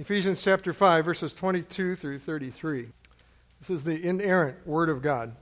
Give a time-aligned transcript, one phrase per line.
[0.00, 2.88] Ephesians chapter 5, verses 22 through 33.
[3.58, 5.36] This is the inerrant Word of God.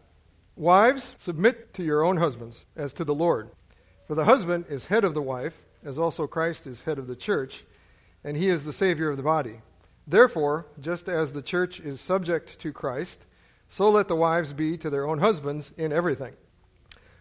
[0.57, 3.51] Wives, submit to your own husbands as to the Lord.
[4.09, 7.15] For the husband is head of the wife, as also Christ is head of the
[7.15, 7.65] church,
[8.25, 9.61] and he is the Savior of the body.
[10.09, 13.27] Therefore, just as the church is subject to Christ,
[13.69, 16.33] so let the wives be to their own husbands in everything.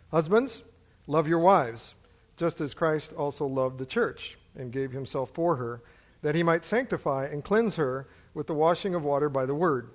[0.10, 0.64] Husbands,
[1.06, 1.94] love your wives,
[2.36, 5.82] just as Christ also loved the church and gave himself for her
[6.22, 9.90] that he might sanctify and cleanse her with the washing of water by the word,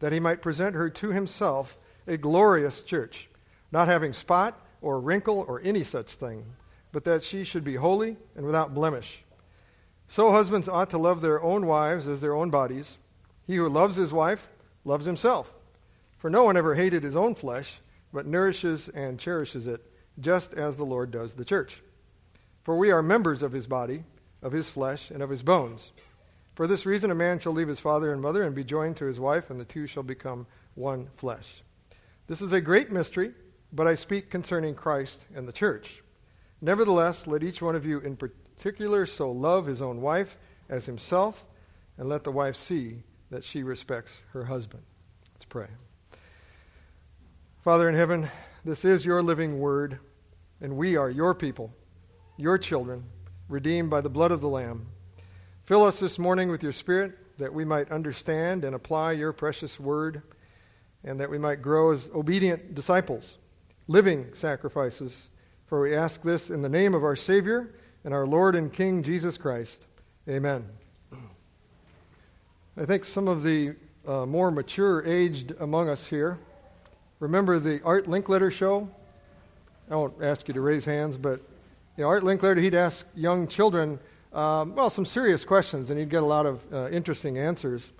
[0.00, 3.28] that he might present her to himself a glorious church,
[3.70, 6.44] not having spot or wrinkle or any such thing,
[6.92, 9.22] but that she should be holy and without blemish.
[10.08, 12.96] So husbands ought to love their own wives as their own bodies.
[13.46, 14.48] He who loves his wife
[14.84, 15.52] loves himself.
[16.16, 17.80] For no one ever hated his own flesh,
[18.12, 19.84] but nourishes and cherishes it,
[20.18, 21.82] just as the Lord does the church.
[22.62, 24.04] For we are members of his body
[24.42, 25.92] of his flesh and of his bones.
[26.54, 29.04] For this reason, a man shall leave his father and mother and be joined to
[29.04, 31.62] his wife, and the two shall become one flesh.
[32.26, 33.32] This is a great mystery,
[33.72, 36.02] but I speak concerning Christ and the church.
[36.60, 40.36] Nevertheless, let each one of you in particular so love his own wife
[40.68, 41.44] as himself,
[41.96, 44.82] and let the wife see that she respects her husband.
[45.34, 45.68] Let's pray.
[47.62, 48.28] Father in heaven,
[48.64, 49.98] this is your living word,
[50.60, 51.72] and we are your people,
[52.36, 53.04] your children
[53.48, 54.86] redeemed by the blood of the Lamb.
[55.64, 59.78] Fill us this morning with your Spirit that we might understand and apply your precious
[59.80, 60.22] word,
[61.04, 63.38] and that we might grow as obedient disciples,
[63.86, 65.28] living sacrifices.
[65.66, 67.74] For we ask this in the name of our Savior
[68.04, 69.86] and our Lord and King Jesus Christ.
[70.28, 70.66] Amen.
[72.76, 73.74] I think some of the
[74.06, 76.38] uh, more mature aged among us here
[77.20, 78.88] remember the Art Linkletter show?
[79.90, 81.40] I won't ask you to raise hands, but
[81.98, 83.98] you know, Art Linkletter, he'd ask young children,
[84.32, 87.90] um, well, some serious questions, and he'd get a lot of uh, interesting answers.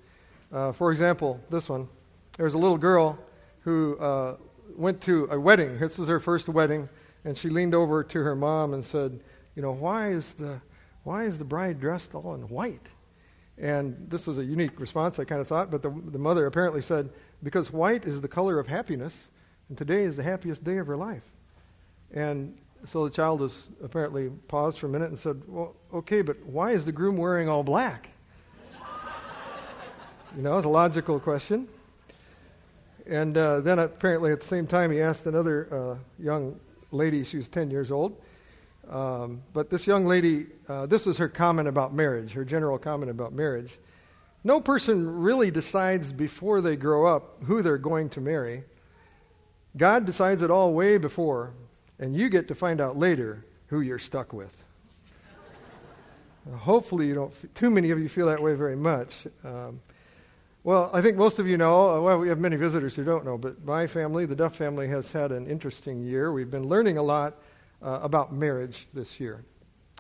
[0.53, 1.89] Uh, for example, this one.
[2.37, 3.19] There was a little girl
[3.63, 4.37] who uh,
[4.77, 5.81] went to a wedding.
[5.81, 6.89] This is her first wedding,
[7.25, 9.19] and she leaned over to her mom and said,
[9.56, 10.61] you know, why is the,
[11.03, 12.87] why is the bride dressed all in white?
[13.61, 16.83] And this was a unique response, I kind of thought, but the, the mother apparently
[16.83, 17.11] said,
[17.43, 19.33] because white is the color of happiness,
[19.69, 21.25] and today is the happiest day of her life.
[22.12, 26.43] And so the child was apparently paused for a minute and said, Well, okay, but
[26.44, 28.09] why is the groom wearing all black?
[30.37, 31.69] you know, it's a logical question.
[33.06, 36.61] And uh, then apparently at the same time, he asked another uh, young
[36.93, 38.21] lady, she was 10 years old.
[38.89, 43.10] Um, but this young lady, uh, this is her comment about marriage, her general comment
[43.10, 43.78] about marriage.
[44.45, 48.65] No person really decides before they grow up who they're going to marry.
[49.77, 51.53] God decides it all way before
[51.98, 54.64] and you get to find out later who you're stuck with.
[56.56, 57.54] Hopefully, you don't.
[57.54, 59.26] Too many of you feel that way very much.
[59.44, 59.81] Um,
[60.64, 61.97] well, I think most of you know.
[61.97, 64.88] Uh, well, we have many visitors who don't know, but my family, the Duff family,
[64.88, 66.32] has had an interesting year.
[66.32, 67.34] We've been learning a lot
[67.82, 69.44] uh, about marriage this year.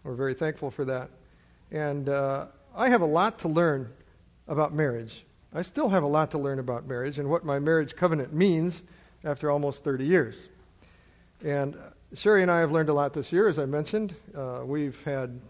[0.04, 1.10] We're very thankful for that,
[1.70, 3.92] and uh, I have a lot to learn
[4.46, 5.26] about marriage.
[5.52, 8.82] I still have a lot to learn about marriage and what my marriage covenant means
[9.24, 10.48] after almost 30 years.
[11.44, 11.76] And
[12.14, 14.14] Sherry and I have learned a lot this year, as I mentioned.
[14.34, 15.40] Uh, we've had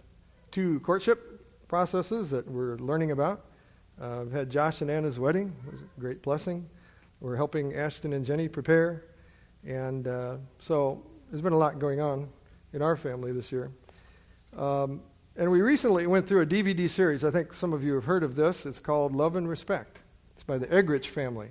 [0.50, 3.47] two courtship processes that we're learning about.
[4.00, 6.69] Uh, we've had Josh and Anna's wedding, it was a great blessing.
[7.21, 9.04] We're helping Ashton and Jenny prepare.
[9.66, 12.28] And uh, so there's been a lot going on
[12.72, 13.71] in our family this year.
[14.56, 15.00] Um,
[15.37, 17.25] and we recently went through a DVD series.
[17.25, 18.66] I think some of you have heard of this.
[18.66, 20.00] It's called Love and Respect.
[20.34, 21.48] It's by the Eggerichs family.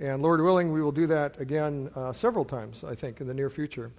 [0.00, 3.34] And Lord willing, we will do that again uh, several times, I think, in the
[3.34, 3.92] near future.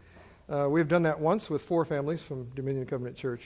[0.49, 3.41] Uh, we've done that once with four families from Dominion Covenant Church.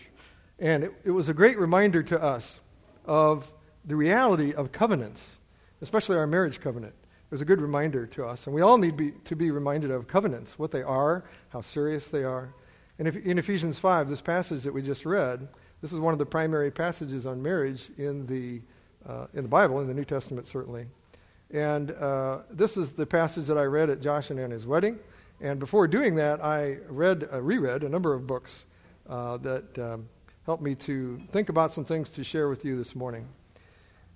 [0.57, 2.59] And it, it was a great reminder to us
[3.05, 3.51] of
[3.85, 5.39] the reality of covenants,
[5.81, 6.93] especially our marriage covenant.
[6.93, 8.47] It was a good reminder to us.
[8.47, 12.07] And we all need be, to be reminded of covenants, what they are, how serious
[12.07, 12.53] they are.
[12.97, 15.47] And if, in Ephesians 5, this passage that we just read,
[15.81, 18.61] this is one of the primary passages on marriage in the,
[19.07, 20.87] uh, in the Bible, in the New Testament certainly.
[21.51, 24.99] And uh, this is the passage that I read at Josh and Anna's wedding.
[25.41, 28.67] And before doing that, I read, uh, reread a number of books
[29.07, 30.07] uh, that um,
[30.45, 33.27] helped me to think about some things to share with you this morning.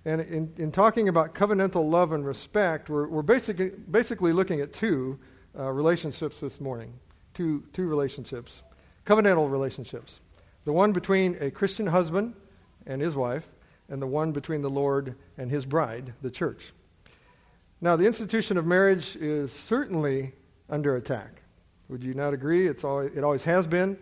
[0.06, 4.74] And in, in talking about covenantal love and respect, we're, we're basically, basically looking at
[4.74, 5.18] two
[5.58, 6.94] uh, relationships this morning.
[7.34, 8.64] Two, two relationships.
[9.06, 10.20] Covenantal relationships.
[10.66, 12.36] The one between a Christian husband
[12.86, 13.48] and his wife,
[13.90, 16.74] and the one between the Lord and his bride, the church.
[17.84, 20.32] Now, the institution of marriage is certainly
[20.70, 21.42] under attack.
[21.90, 22.66] Would you not agree?
[22.66, 23.98] It's always, it always has been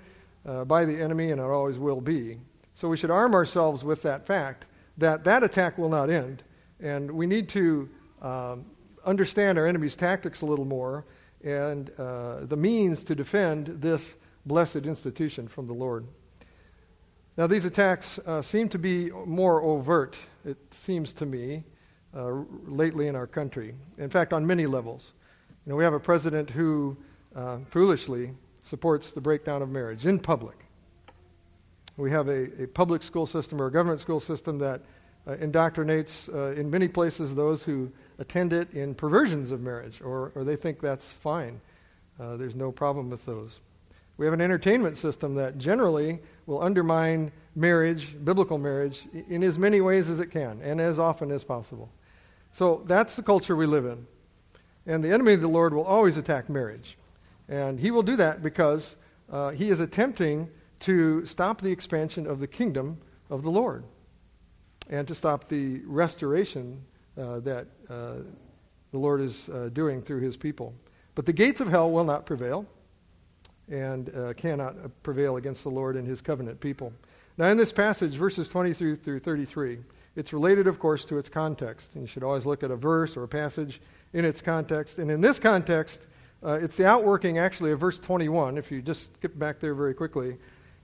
[0.46, 2.38] uh, by the enemy, and it always will be.
[2.76, 4.68] So we should arm ourselves with that fact
[5.00, 6.44] that that attack will not end.
[6.80, 7.90] And we need to
[8.22, 8.66] um,
[9.04, 11.04] understand our enemy's tactics a little more
[11.44, 16.06] and uh, the means to defend this blessed institution from the Lord.
[17.36, 21.64] Now, these attacks uh, seem to be more overt, it seems to me,
[22.16, 23.74] uh, lately in our country.
[23.98, 25.14] In fact, on many levels.
[25.66, 26.98] You know, we have a president who
[27.36, 28.32] uh, foolishly
[28.64, 30.58] supports the breakdown of marriage in public.
[31.98, 34.82] We have a, a public school system or a government school system that
[35.28, 40.32] uh, indoctrinates, uh, in many places, those who attend it in perversions of marriage, or,
[40.36, 41.62] or they think that's fine.
[42.20, 43.62] Uh, there's no problem with those.
[44.18, 49.82] We have an entertainment system that generally will undermine marriage, biblical marriage, in as many
[49.82, 51.90] ways as it can and as often as possible.
[52.52, 54.06] So that's the culture we live in.
[54.86, 56.98] And the enemy of the Lord will always attack marriage.
[57.48, 58.96] And he will do that because
[59.32, 60.50] uh, he is attempting
[60.82, 62.98] to stop the expansion of the kingdom
[63.30, 63.84] of the Lord
[64.90, 66.82] and to stop the restoration
[67.18, 68.16] uh, that uh,
[68.92, 70.74] the Lord is uh, doing through his people.
[71.16, 72.66] But the gates of hell will not prevail
[73.70, 76.92] and uh, cannot prevail against the Lord and his covenant people.
[77.38, 79.80] Now, in this passage, verses 23 through 33,
[80.16, 81.96] it's related, of course, to its context.
[81.96, 83.82] And you should always look at a verse or a passage
[84.14, 85.00] in its context.
[85.00, 86.08] And in this context,
[86.44, 88.58] uh, it's the outworking, actually, of verse 21.
[88.58, 90.38] If you just skip back there very quickly,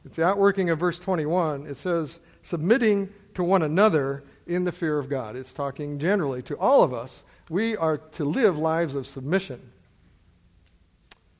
[0.05, 1.67] it's the outworking of verse 21.
[1.67, 5.35] It says, submitting to one another in the fear of God.
[5.35, 7.25] It's talking generally to all of us.
[7.49, 9.59] We are to live lives of submission.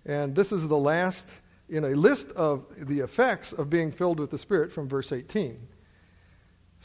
[0.06, 1.32] And this is the last
[1.70, 5.68] in a list of the effects of being filled with the Spirit from verse 18.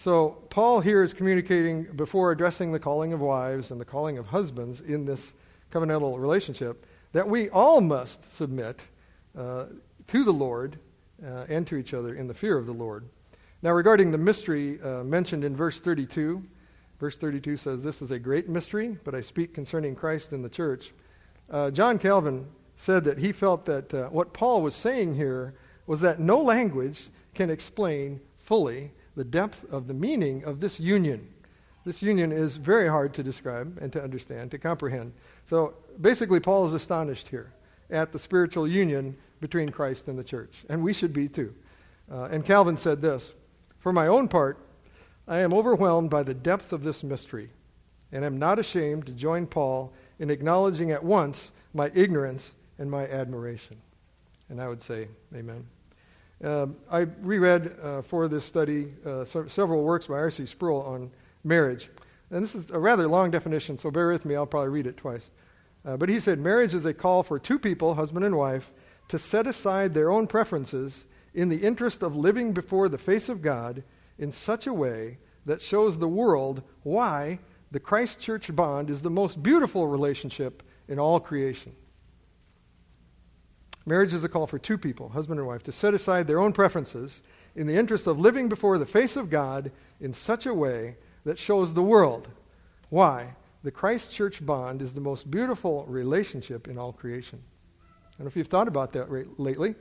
[0.03, 4.27] So, Paul here is communicating before addressing the calling of wives and the calling of
[4.27, 5.33] husbands in this
[5.71, 8.85] covenantal relationship that we all must submit
[9.39, 9.67] uh,
[10.09, 10.81] to the Lord
[11.25, 13.05] uh, and to each other in the fear of the Lord.
[13.63, 16.43] Now, regarding the mystery uh, mentioned in verse 32,
[16.99, 20.51] verse 32 says, This is a great mystery, but I speak concerning Christ and the
[20.51, 20.93] church.
[21.49, 25.55] Uh, John Calvin said that he felt that uh, what Paul was saying here
[25.87, 31.29] was that no language can explain fully the depth of the meaning of this union.
[31.85, 35.13] This union is very hard to describe and to understand, to comprehend.
[35.45, 37.53] So basically, Paul is astonished here
[37.91, 41.55] at the spiritual union between Christ and the church, and we should be too.
[42.11, 43.33] Uh, and Calvin said this
[43.81, 44.59] For my own part,
[45.27, 47.51] I am overwhelmed by the depth of this mystery,
[48.13, 53.09] and am not ashamed to join Paul in acknowledging at once my ignorance and my
[53.09, 53.77] admiration.
[54.49, 55.67] And I would say, Amen.
[56.43, 60.47] Uh, I reread uh, for this study uh, several works by R.C.
[60.47, 61.11] Sproul on
[61.45, 61.89] marriage.
[62.31, 64.97] And this is a rather long definition, so bear with me, I'll probably read it
[64.97, 65.31] twice.
[65.85, 68.73] Uh, but he said, Marriage is a call for two people, husband and wife,
[69.09, 71.05] to set aside their own preferences
[71.35, 73.85] in the interest of living before the face of God
[74.19, 77.39] in such a way that shows the world why
[77.71, 81.75] the Christ church bond is the most beautiful relationship in all creation.
[83.85, 86.53] Marriage is a call for two people, husband and wife, to set aside their own
[86.53, 87.23] preferences
[87.57, 91.39] in the interest of living before the face of God in such a way that
[91.39, 92.29] shows the world
[92.89, 97.43] why the Christ church bond is the most beautiful relationship in all creation.
[98.19, 99.09] And if you've thought about that
[99.39, 99.75] lately,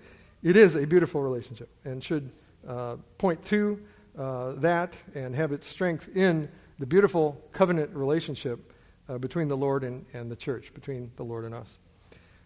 [0.43, 2.31] it is a beautiful relationship and should
[2.67, 3.79] uh, point to
[4.17, 6.49] uh, that and have its strength in
[6.79, 8.73] the beautiful covenant relationship
[9.09, 11.77] uh, between the Lord and, and the church, between the Lord and us.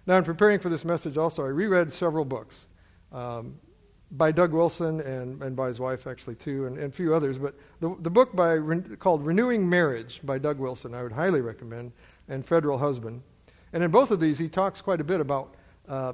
[0.08, 2.68] Now, in preparing for this message, also, I reread several books
[3.12, 3.56] um,
[4.12, 7.40] by Doug Wilson and, and by his wife, actually, too, and, and a few others.
[7.40, 8.60] But the, the book by,
[9.00, 11.92] called Renewing Marriage by Doug Wilson, I would highly recommend,
[12.28, 13.24] and Federal Husband.
[13.74, 15.56] And in both of these, he talks quite a bit about
[15.88, 16.14] uh,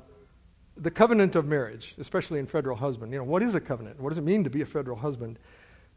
[0.77, 3.11] the covenant of marriage, especially in Federal Husband.
[3.11, 3.99] You know, what is a covenant?
[3.99, 5.37] What does it mean to be a federal husband?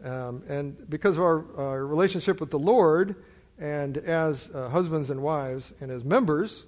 [0.02, 3.14] Um, and because of our, our, relationship with the Lord,
[3.58, 6.64] and as uh, husbands and wives, and as members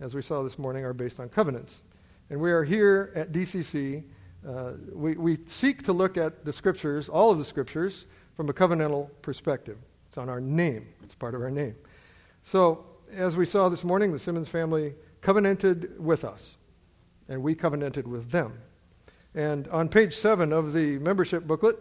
[0.00, 1.82] as we saw this morning, are based on covenants.
[2.28, 4.04] And we are here at DCC.
[4.46, 8.52] Uh, we, we seek to look at the scriptures, all of the scriptures, from a
[8.52, 9.78] covenantal perspective.
[10.08, 11.74] It's on our name, it's part of our name.
[12.42, 12.84] So,
[13.14, 16.56] as we saw this morning, the Simmons family covenanted with us,
[17.28, 18.58] and we covenanted with them.
[19.34, 21.78] And on page seven of the membership booklet,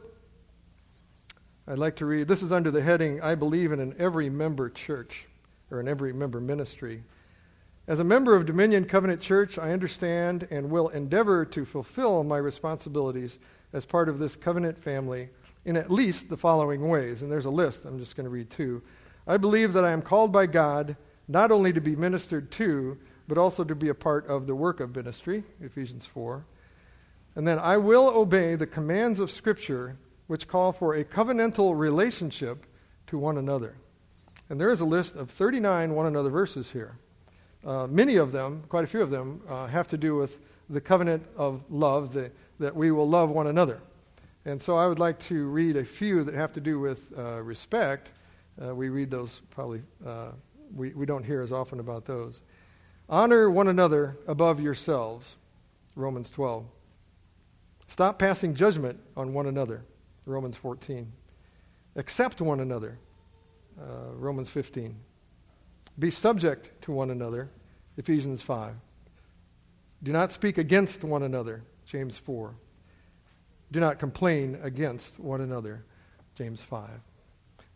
[1.68, 4.70] I'd like to read this is under the heading I believe in an every member
[4.70, 5.28] church,
[5.72, 7.04] or in every member ministry.
[7.88, 12.38] As a member of Dominion Covenant Church, I understand and will endeavor to fulfill my
[12.38, 13.38] responsibilities
[13.74, 15.30] as part of this covenant family
[15.66, 17.22] in at least the following ways.
[17.22, 18.82] And there's a list, I'm just going to read two.
[19.28, 20.96] I believe that I am called by God
[21.28, 24.80] not only to be ministered to, but also to be a part of the work
[24.80, 26.44] of ministry, Ephesians 4.
[27.36, 32.66] And then I will obey the commands of Scripture which call for a covenantal relationship
[33.08, 33.76] to one another.
[34.50, 36.98] And there is a list of 39 one another verses here.
[37.66, 40.80] Uh, many of them, quite a few of them, uh, have to do with the
[40.80, 43.82] covenant of love, the, that we will love one another.
[44.46, 47.42] And so I would like to read a few that have to do with uh,
[47.42, 48.12] respect.
[48.64, 50.30] Uh, we read those probably, uh,
[50.76, 52.42] we, we don't hear as often about those.
[53.10, 55.38] Honor one another above yourselves,
[55.96, 56.66] Romans 12.
[57.88, 59.84] Stop passing judgment on one another,
[60.26, 61.12] Romans 14.
[61.96, 62.98] Accept one another,
[64.18, 64.96] Romans 15.
[65.98, 67.50] Be subject to one another,
[67.98, 68.76] Ephesians 5.
[70.04, 72.54] Do not speak against one another, James 4.
[73.72, 75.86] Do not complain against one another,
[76.36, 76.90] James 5.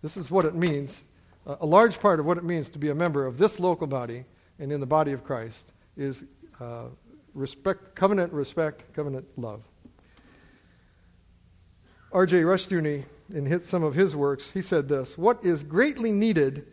[0.01, 1.01] This is what it means.
[1.45, 4.25] A large part of what it means to be a member of this local body
[4.59, 6.23] and in the body of Christ is
[6.59, 6.85] uh,
[7.33, 9.61] respect, covenant respect, covenant love.
[12.11, 12.41] R.J.
[12.41, 16.65] Rushdoony, in his, some of his works, he said this What is greatly needed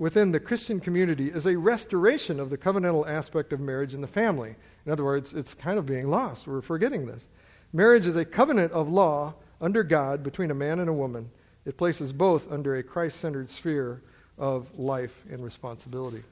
[0.00, 4.06] within the Christian community is a restoration of the covenantal aspect of marriage in the
[4.06, 4.56] family.
[4.86, 6.46] In other words, it's kind of being lost.
[6.46, 7.28] We're forgetting this.
[7.74, 11.30] Marriage is a covenant of law under God between a man and a woman.
[11.66, 14.02] It places both under a Christ centered sphere
[14.38, 16.22] of life and responsibility.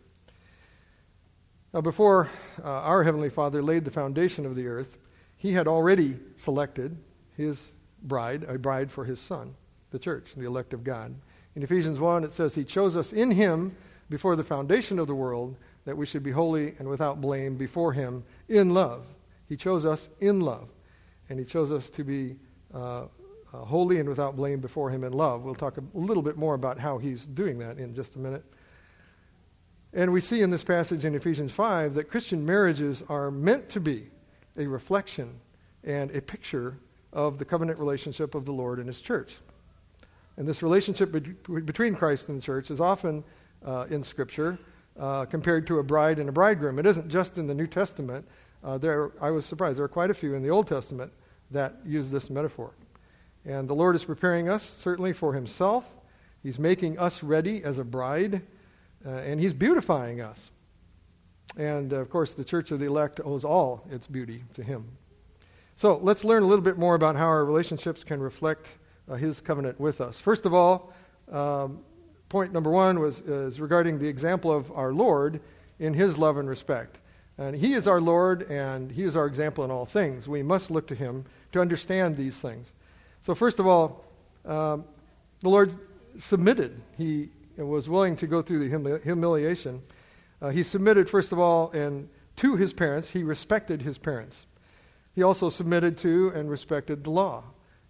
[1.74, 2.30] Now, before
[2.64, 4.96] uh, our Heavenly Father laid the foundation of the earth,
[5.36, 6.96] He had already selected
[7.36, 7.72] His
[8.02, 9.54] bride, a bride for his son,
[9.90, 11.14] the church, the elect of God.
[11.58, 13.74] In Ephesians 1, it says, He chose us in Him
[14.08, 17.92] before the foundation of the world that we should be holy and without blame before
[17.92, 19.04] Him in love.
[19.48, 20.68] He chose us in love,
[21.28, 22.36] and He chose us to be
[22.72, 23.06] uh, uh,
[23.52, 25.42] holy and without blame before Him in love.
[25.42, 28.44] We'll talk a little bit more about how He's doing that in just a minute.
[29.92, 33.80] And we see in this passage in Ephesians 5 that Christian marriages are meant to
[33.80, 34.06] be
[34.56, 35.40] a reflection
[35.82, 36.78] and a picture
[37.12, 39.38] of the covenant relationship of the Lord and His church.
[40.38, 43.24] And this relationship be- between Christ and the church is often
[43.66, 44.56] uh, in Scripture
[44.98, 46.78] uh, compared to a bride and a bridegroom.
[46.78, 48.24] It isn't just in the New Testament.
[48.62, 49.78] Uh, there, I was surprised.
[49.78, 51.12] There are quite a few in the Old Testament
[51.50, 52.70] that use this metaphor.
[53.44, 55.88] And the Lord is preparing us, certainly, for Himself.
[56.40, 58.42] He's making us ready as a bride,
[59.04, 60.52] uh, and He's beautifying us.
[61.56, 64.84] And, of course, the church of the elect owes all its beauty to Him.
[65.74, 68.76] So let's learn a little bit more about how our relationships can reflect
[69.10, 70.20] uh, His covenant with us.
[70.20, 70.92] First of all,
[71.30, 71.80] um,
[72.28, 75.40] point number one was is regarding the example of our Lord
[75.78, 76.98] in His love and respect.
[77.36, 80.28] And He is our Lord, and He is our example in all things.
[80.28, 82.72] We must look to Him to understand these things.
[83.20, 84.04] So first of all,
[84.44, 84.84] um,
[85.40, 85.74] the Lord
[86.16, 86.80] submitted.
[86.96, 89.82] He was willing to go through the humili- humiliation.
[90.40, 93.10] Uh, he submitted, first of all, and to his parents.
[93.10, 94.46] He respected his parents.
[95.14, 97.44] He also submitted to and respected the law.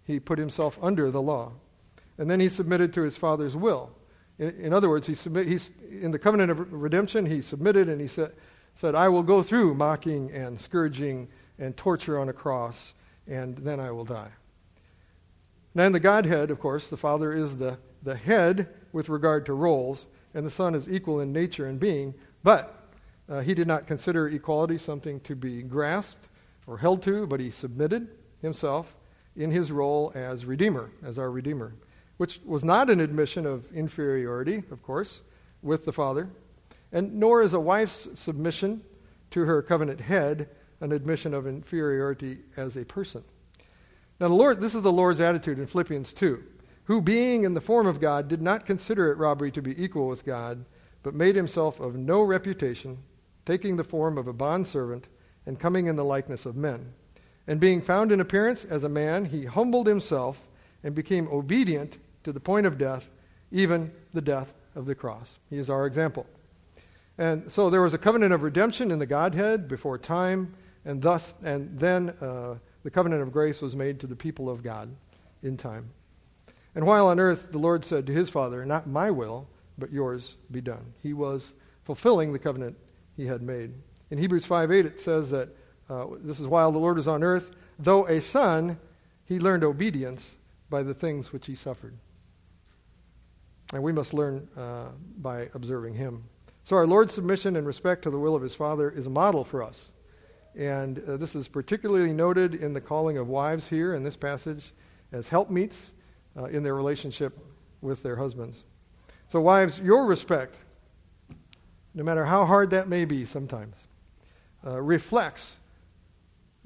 [0.09, 1.51] He put himself under the law.
[2.17, 3.91] And then he submitted to his father's will.
[4.39, 8.01] In, in other words, he submit, he's, in the covenant of redemption, he submitted and
[8.01, 8.31] he said,
[8.73, 11.27] said, I will go through mocking and scourging
[11.59, 12.95] and torture on a cross,
[13.27, 14.31] and then I will die.
[15.75, 19.53] Now, in the Godhead, of course, the Father is the, the head with regard to
[19.53, 22.89] roles, and the Son is equal in nature and being, but
[23.29, 26.29] uh, he did not consider equality something to be grasped
[26.65, 28.07] or held to, but he submitted
[28.41, 28.95] himself
[29.39, 31.73] in his role as Redeemer, as our Redeemer,
[32.17, 35.21] which was not an admission of inferiority, of course,
[35.63, 36.29] with the Father,
[36.91, 38.83] and nor is a wife's submission
[39.31, 40.49] to her covenant head
[40.81, 43.23] an admission of inferiority as a person.
[44.19, 46.43] Now, the Lord, this is the Lord's attitude in Philippians 2
[46.89, 50.07] who, being in the form of God, did not consider it robbery to be equal
[50.07, 50.65] with God,
[51.03, 52.97] but made himself of no reputation,
[53.45, 55.07] taking the form of a bondservant
[55.45, 56.93] and coming in the likeness of men.
[57.49, 60.47] And being found in appearance as a man, he humbled himself
[60.83, 63.09] and became obedient to the point of death,
[63.51, 65.39] even the death of the cross.
[65.49, 66.27] He is our example.
[67.17, 70.53] And so there was a covenant of redemption in the Godhead before time,
[70.85, 74.61] and thus, and then uh, the covenant of grace was made to the people of
[74.61, 74.95] God
[75.41, 75.89] in time.
[76.75, 80.35] And while on earth, the Lord said to his Father, Not my will, but yours
[80.51, 80.93] be done.
[81.01, 81.53] He was
[81.83, 82.77] fulfilling the covenant
[83.17, 83.73] he had made.
[84.11, 85.49] In Hebrews 5 8, it says that
[85.89, 88.77] uh, this is while the Lord was on earth, though a son,
[89.25, 90.35] he learned obedience
[90.69, 91.97] by the things which he suffered.
[93.73, 96.23] And we must learn uh, by observing him.
[96.63, 99.43] So, our Lord's submission and respect to the will of his Father is a model
[99.43, 99.91] for us.
[100.55, 104.71] And uh, this is particularly noted in the calling of wives here in this passage
[105.11, 105.91] as helpmeets
[106.37, 107.37] uh, in their relationship
[107.81, 108.63] with their husbands.
[109.27, 110.55] So, wives, your respect,
[111.93, 113.75] no matter how hard that may be sometimes,
[114.65, 115.55] uh, reflects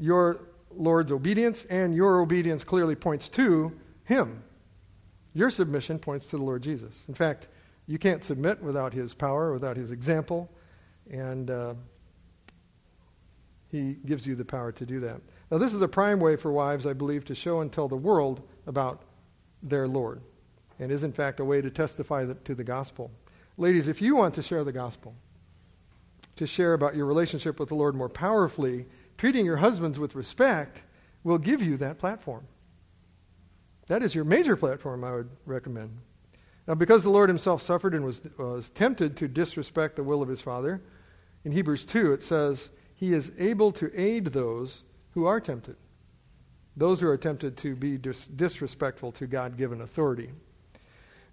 [0.04, 0.42] your
[0.76, 3.72] Lord's obedience, and your obedience clearly points to
[4.04, 4.44] Him.
[5.34, 7.06] Your submission points to the Lord Jesus.
[7.08, 7.48] In fact,
[7.88, 10.52] you can't submit without His power, without His example,
[11.10, 11.76] and uh,
[13.72, 15.22] He gives you the power to do that.
[15.50, 17.96] Now, this is a prime way for wives, I believe, to show and tell the
[17.96, 19.04] world about
[19.62, 20.22] their Lord,
[20.80, 23.10] and is, in fact, a way to testify to the gospel.
[23.58, 25.16] Ladies, if you want to share the gospel,
[26.36, 28.86] to share about your relationship with the Lord more powerfully,
[29.18, 30.84] treating your husbands with respect
[31.24, 32.46] will give you that platform.
[33.88, 35.98] That is your major platform, I would recommend.
[36.68, 40.30] Now, because the Lord himself suffered and was, was tempted to disrespect the will of
[40.30, 40.82] his Father,
[41.44, 45.76] in Hebrews 2 it says, He is able to aid those who are tempted,
[46.78, 50.30] those who are tempted to be dis- disrespectful to God given authority.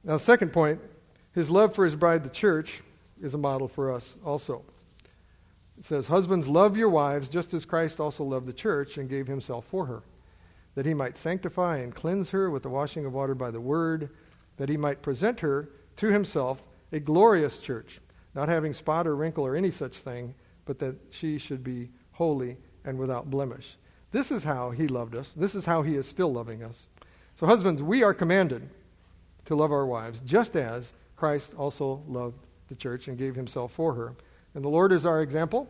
[0.03, 0.81] Now, second point,
[1.33, 2.83] his love for his bride, the church,
[3.23, 4.65] is a model for us also.
[5.81, 9.27] It says, Husbands, love your wives just as Christ also loved the church and gave
[9.27, 10.03] himself for her,
[10.75, 14.11] that he might sanctify and cleanse her with the washing of water by the word,
[14.59, 18.03] that he might present her to himself a glorious church,
[18.35, 20.35] not having spot or wrinkle or any such thing,
[20.67, 23.79] but that she should be holy and without blemish.
[24.13, 25.33] This is how he loved us.
[25.33, 26.89] This is how he is still loving us.
[27.37, 28.69] So, husbands, we are commanded
[29.47, 32.37] to love our wives, just as Christ also loved
[32.69, 34.15] the church and gave himself for her.
[34.55, 35.69] And the Lord is our example,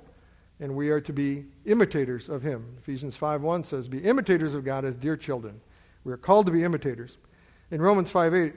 [0.58, 2.76] and we are to be imitators of him.
[2.78, 5.60] Ephesians 5:1 says, "Be imitators of God as dear children."
[6.04, 7.18] We are called to be imitators.
[7.70, 8.54] In Romans 5:8,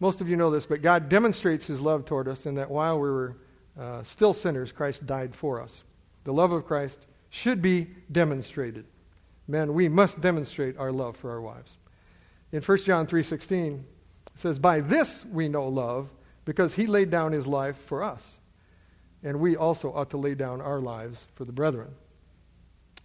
[0.00, 2.98] most of you know this, but God demonstrates his love toward us in that while
[2.98, 3.36] we were
[3.78, 5.84] uh, still sinners, Christ died for us.
[6.24, 8.84] The love of Christ should be demonstrated.
[9.48, 11.78] Men, we must demonstrate our love for our wives.
[12.52, 13.84] In 1 John 3:16,
[14.34, 16.10] it says, "By this we know love,
[16.44, 18.40] because he laid down his life for us."
[19.22, 21.88] And we also ought to lay down our lives for the brethren.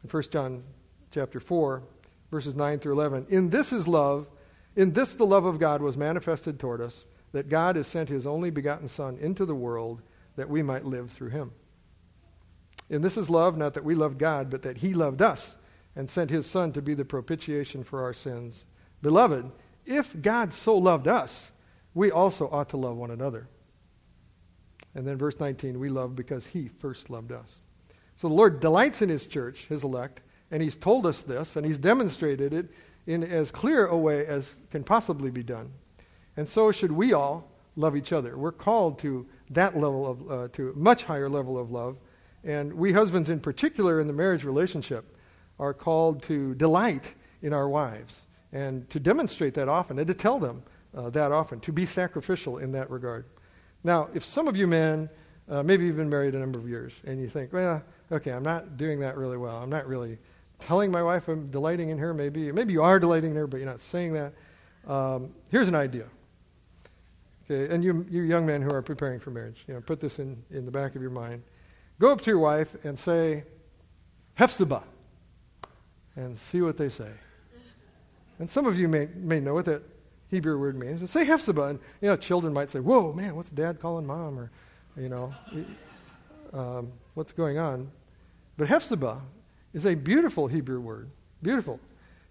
[0.03, 0.63] In 1 John
[1.11, 1.83] chapter 4,
[2.31, 4.27] verses 9 through 11, in this is love,
[4.75, 8.25] in this the love of God was manifested toward us, that God has sent his
[8.25, 10.01] only begotten Son into the world
[10.35, 11.51] that we might live through him.
[12.89, 15.55] And this is love, not that we loved God, but that he loved us
[15.95, 18.65] and sent his Son to be the propitiation for our sins.
[19.01, 19.51] Beloved,
[19.85, 21.51] if God so loved us,
[21.93, 23.47] we also ought to love one another.
[24.97, 27.59] And then verse 19, we love because he first loved us.
[28.15, 31.63] So the Lord delights in his church, his elect, and he's told us this, and
[31.63, 32.71] he's demonstrated it
[33.05, 35.71] in as clear a way as can possibly be done.
[36.35, 38.39] And so should we all love each other.
[38.39, 41.97] We're called to that level of, uh, to much higher level of love.
[42.43, 45.15] And we husbands, in particular, in the marriage relationship,
[45.59, 50.39] are called to delight in our wives and to demonstrate that often and to tell
[50.39, 50.63] them
[50.95, 53.25] uh, that often, to be sacrificial in that regard.
[53.83, 55.09] Now, if some of you men,
[55.49, 58.43] uh, maybe you've been married a number of years, and you think, well, okay, I'm
[58.43, 59.57] not doing that really well.
[59.57, 60.17] I'm not really
[60.59, 62.51] telling my wife I'm delighting in her, maybe.
[62.51, 64.33] Maybe you are delighting in her, but you're not saying that.
[64.91, 66.05] Um, here's an idea.
[67.49, 70.19] Okay, and you, you young men who are preparing for marriage, you know, put this
[70.19, 71.43] in, in the back of your mind.
[71.99, 73.43] Go up to your wife and say,
[74.37, 74.83] Hephzibah,
[76.15, 77.11] and see what they say.
[78.39, 79.81] And some of you may, may know what that
[80.29, 81.09] Hebrew word means.
[81.09, 81.69] Say Hephzibah.
[81.69, 84.37] And, you know, children might say, whoa, man, what's dad calling mom?
[84.37, 84.51] Or,
[84.97, 85.33] you know,
[86.53, 87.89] um, what's going on?
[88.57, 89.21] But Hephzibah
[89.73, 91.09] is a beautiful Hebrew word.
[91.41, 91.79] Beautiful.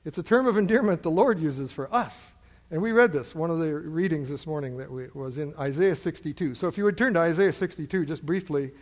[0.04, 2.34] It's a term of endearment the Lord uses for us.
[2.70, 5.94] And we read this, one of the readings this morning that we, was in Isaiah
[5.94, 6.54] 62.
[6.54, 8.72] So if you would turn to Isaiah 62 just briefly,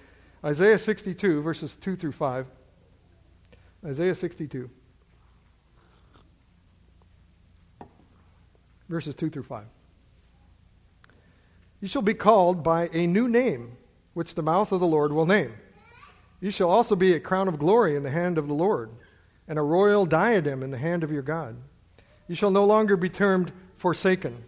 [0.42, 2.46] Isaiah 62, verses 2 through 5.
[3.84, 4.70] Isaiah 62.
[8.88, 9.64] Verses 2 through 5.
[11.80, 13.76] You shall be called by a new name,
[14.14, 15.52] which the mouth of the Lord will name.
[16.40, 18.90] You shall also be a crown of glory in the hand of the Lord,
[19.48, 21.56] and a royal diadem in the hand of your God.
[22.28, 24.44] You shall no longer be termed forsaken,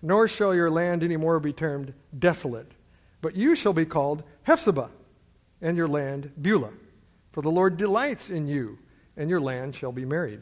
[0.00, 2.72] nor shall your land any more be termed desolate,
[3.20, 4.90] but you shall be called Hephzibah,
[5.60, 6.72] and your land Beulah.
[7.30, 8.78] For the Lord delights in you,
[9.16, 10.40] and your land shall be married.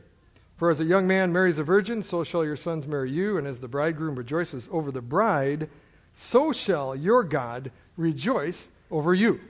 [0.60, 3.46] For as a young man marries a virgin, so shall your sons marry you, and
[3.46, 5.70] as the bridegroom rejoices over the bride,
[6.12, 9.40] so shall your God rejoice over you.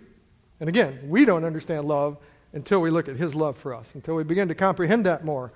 [0.60, 2.16] And again, we don't understand love
[2.52, 3.92] until we look at his love for us.
[3.96, 5.52] Until we begin to comprehend that more,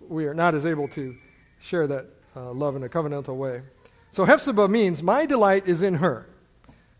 [0.00, 1.14] we are not as able to
[1.60, 3.60] share that uh, love in a covenantal way.
[4.10, 6.30] So Hephzibah means, my delight is in her.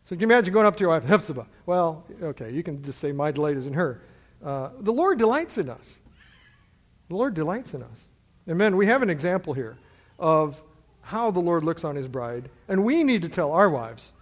[0.05, 1.47] So can you imagine going up to your wife, Hephzibah?
[1.65, 4.03] Well, okay, you can just say, my delight is in her.
[4.45, 6.01] Uh, the Lord delights in us.
[7.09, 8.01] The Lord delights in us.
[8.49, 8.77] Amen.
[8.77, 9.77] We have an example here
[10.19, 10.63] of
[11.03, 14.13] how the Lord looks on his bride, and we need to tell our wives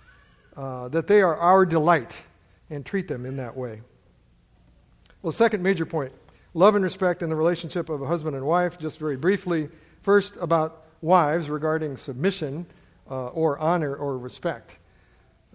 [0.57, 2.25] uh, that they are our delight
[2.71, 3.83] and treat them in that way.
[5.23, 6.13] Well, second major point
[6.55, 9.69] love and respect in the relationship of a husband and wife, just very briefly.
[10.03, 12.67] First, about wives regarding submission
[13.11, 14.79] uh, or honor or respect.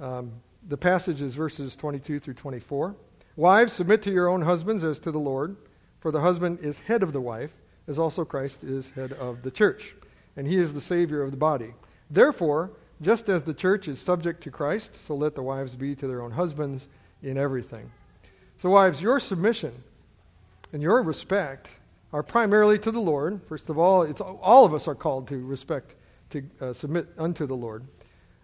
[0.01, 0.31] Um,
[0.67, 2.95] the passage is verses 22 through 24.
[3.35, 5.55] Wives, submit to your own husbands as to the Lord,
[6.07, 7.51] for the husband is head of the wife,
[7.85, 9.93] as also Christ is head of the church,
[10.37, 11.73] and he is the Savior of the body.
[12.09, 16.07] Therefore, just as the church is subject to Christ, so let the wives be to
[16.07, 16.87] their own husbands
[17.23, 17.91] in everything.
[18.57, 19.73] So, wives, your submission
[20.71, 21.67] and your respect
[22.13, 23.41] are primarily to the Lord.
[23.49, 25.95] First of all, it's, all of us are called to respect,
[26.29, 27.83] to uh, submit unto the Lord,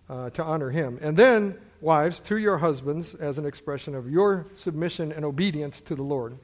[0.09, 0.99] uh, to honor Him.
[1.01, 5.95] And then, wives, to your husbands as an expression of your submission and obedience to
[5.95, 6.37] the Lord.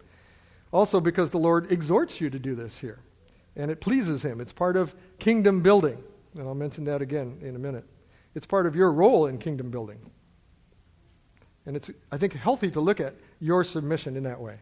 [0.71, 2.99] Also, because the Lord exhorts you to do this here,
[3.55, 4.39] and it pleases Him.
[4.39, 6.03] It's part of kingdom building.
[6.36, 7.86] And I'll mention that again in a minute.
[8.36, 9.99] It's part of your role in kingdom building.
[11.65, 14.60] And it's, I think, healthy to look at your submission in that way.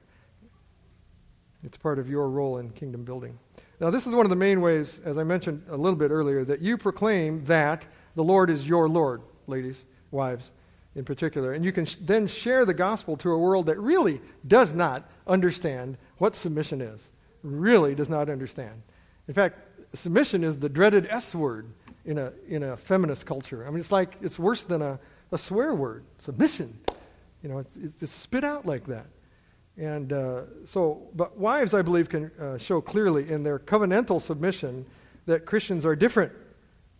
[1.64, 3.38] It's part of your role in kingdom building.
[3.80, 6.44] Now, this is one of the main ways, as I mentioned a little bit earlier,
[6.46, 10.52] that you proclaim that the Lord is your Lord, ladies, wives
[10.98, 11.54] in particular.
[11.54, 15.10] And you can sh- then share the gospel to a world that really does not
[15.28, 17.12] understand what submission is,
[17.44, 18.82] really does not understand.
[19.28, 19.60] In fact,
[19.94, 21.68] submission is the dreaded S word
[22.04, 23.66] in a, in a feminist culture.
[23.66, 25.00] I mean, it's like, it's worse than a,
[25.32, 26.78] a swear word, submission.
[27.44, 29.06] You know, it's, it's spit out like that.
[29.78, 34.86] And uh, so, but wives, I believe, can uh, show clearly in their covenantal submission
[35.28, 36.32] that Christians are different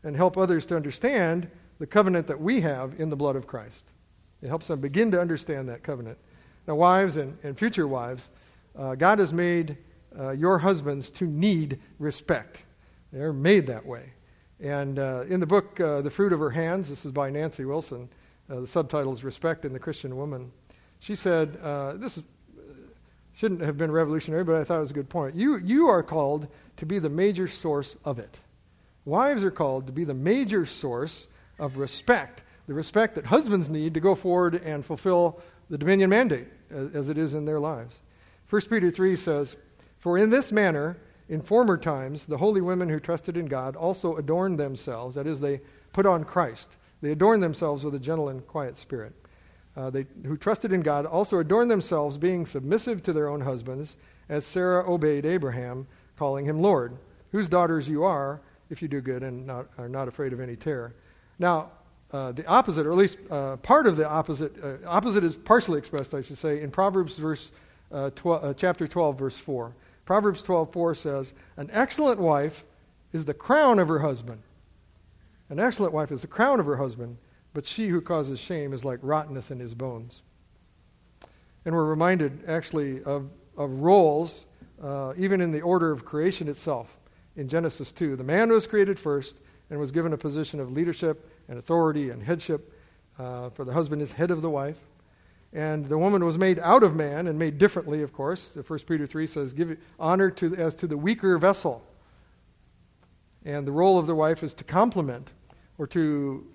[0.04, 3.92] and help others to understand the covenant that we have in the blood of Christ.
[4.42, 6.18] It helps them begin to understand that covenant.
[6.68, 8.30] Now, wives and, and future wives,
[8.78, 9.78] uh, God has made
[10.18, 12.66] uh, your husbands to need respect.
[13.12, 14.12] They're made that way.
[14.60, 17.66] And uh, in the book, uh, The Fruit of Her Hands, this is by Nancy
[17.66, 18.10] Wilson,
[18.50, 20.52] uh, the subtitle is Respect in the Christian Woman.
[21.00, 22.24] She said, uh, this is,
[23.34, 25.36] shouldn't have been revolutionary, but I thought it was a good point.
[25.36, 28.40] You, you are called to be the major source of it.
[29.06, 31.28] Wives are called to be the major source
[31.60, 35.40] of respect, the respect that husbands need to go forward and fulfill
[35.70, 37.96] the dominion mandate as, as it is in their lives.
[38.50, 39.56] 1 Peter 3 says,
[40.00, 40.98] For in this manner,
[41.30, 45.40] in former times, the holy women who trusted in God also adorned themselves, that is,
[45.40, 46.78] they put on Christ.
[47.02, 49.14] They adorned themselves with a gentle and quiet spirit.
[49.76, 53.98] Uh, they, who trusted in God also adorned themselves, being submissive to their own husbands,
[54.30, 56.98] as Sarah obeyed Abraham, calling him Lord,
[57.32, 60.56] whose daughters you are, if you do good and not, are not afraid of any
[60.56, 60.96] terror.
[61.40, 61.72] Now,
[62.12, 65.78] uh, the opposite, or at least uh, part of the opposite, uh, opposite is partially
[65.78, 67.52] expressed, I should say, in Proverbs verse,
[67.92, 69.74] uh, 12, uh, chapter 12, verse 4.
[70.08, 72.64] Proverbs 12:4 says, "An excellent wife
[73.12, 74.42] is the crown of her husband.
[75.50, 77.18] An excellent wife is the crown of her husband,
[77.54, 80.22] but she who causes shame is like rottenness in his bones."
[81.66, 84.46] And we're reminded actually of, of roles,
[84.82, 86.98] uh, even in the order of creation itself.
[87.36, 91.30] In Genesis 2, the man was created first and was given a position of leadership
[91.48, 92.74] and authority and headship.
[93.20, 94.80] Uh, for the husband is head of the wife.
[95.54, 98.56] And the woman was made out of man and made differently, of course.
[98.56, 101.84] 1 Peter 3 says, Give honor to, as to the weaker vessel.
[103.46, 105.32] And the role of the wife is to complement
[105.78, 106.46] or to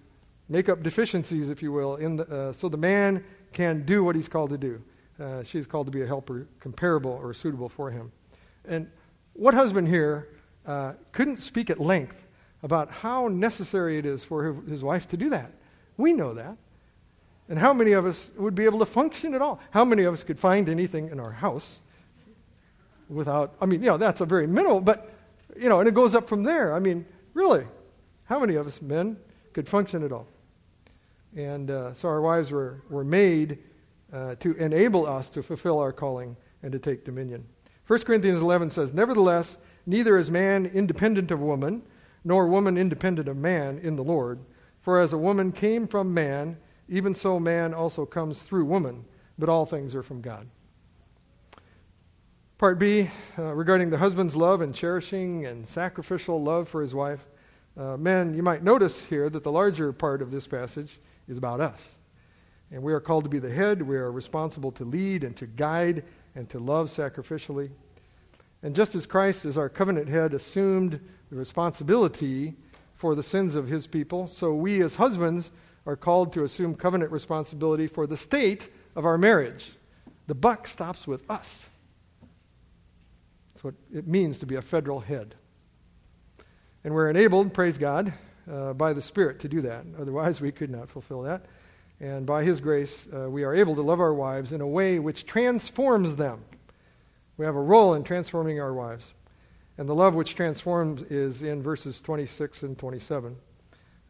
[0.49, 4.15] make up deficiencies, if you will, in the, uh, so the man can do what
[4.15, 4.83] he's called to do.
[5.19, 8.13] Uh, she's called to be a helper comparable or suitable for him.
[8.67, 8.91] And
[9.33, 10.29] what husband here
[10.67, 12.22] uh, couldn't speak at length
[12.63, 15.53] about how necessary it is for his wife to do that?
[15.97, 16.57] We know that.
[17.49, 19.61] And how many of us would be able to function at all?
[19.71, 21.81] How many of us could find anything in our house
[23.09, 25.13] without, I mean, you know, that's a very minimal, but,
[25.59, 26.75] you know, and it goes up from there.
[26.75, 27.67] I mean, really,
[28.25, 29.17] how many of us men
[29.53, 30.27] could function at all?
[31.37, 33.59] And uh, so our wives were, were made
[34.13, 37.45] uh, to enable us to fulfill our calling and to take dominion.
[37.87, 41.83] 1 Corinthians 11 says, Nevertheless, neither is man independent of woman,
[42.25, 44.39] nor woman independent of man in the Lord.
[44.81, 46.57] For as a woman came from man,
[46.89, 49.05] even so, man also comes through woman,
[49.39, 50.47] but all things are from God.
[52.59, 57.27] Part B, uh, regarding the husband's love and cherishing and sacrificial love for his wife.
[57.77, 61.61] Uh, men, you might notice here that the larger part of this passage is about
[61.61, 61.97] us.
[62.71, 63.83] And we are called to be the head.
[63.83, 66.05] We are responsible to lead and to guide
[66.35, 67.71] and to love sacrificially.
[68.63, 72.55] And just as Christ, as our covenant head, assumed the responsibility
[72.95, 75.51] for the sins of his people, so we as husbands
[75.87, 79.73] are called to assume covenant responsibility for the state of our marriage.
[80.29, 81.69] The buck stops with us.
[83.53, 85.35] That's what it means to be a federal head.
[86.85, 88.13] And we're enabled, praise God,
[88.51, 89.85] uh, by the Spirit to do that.
[90.01, 91.47] Otherwise, we could not fulfill that.
[92.01, 94.99] And by His grace, uh, we are able to love our wives in a way
[94.99, 96.45] which transforms them.
[97.37, 99.15] We have a role in transforming our wives.
[99.79, 103.37] And the love which transforms is in verses 26 and 27.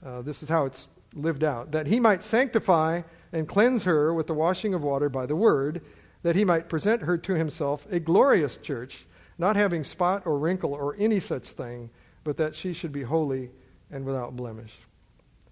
[0.05, 4.27] Uh, this is how it's lived out that he might sanctify and cleanse her with
[4.27, 5.83] the washing of water by the word,
[6.23, 9.07] that he might present her to himself a glorious church,
[9.39, 11.91] not having spot or wrinkle or any such thing,
[12.25, 13.51] but that she should be holy
[13.91, 14.79] and without blemish.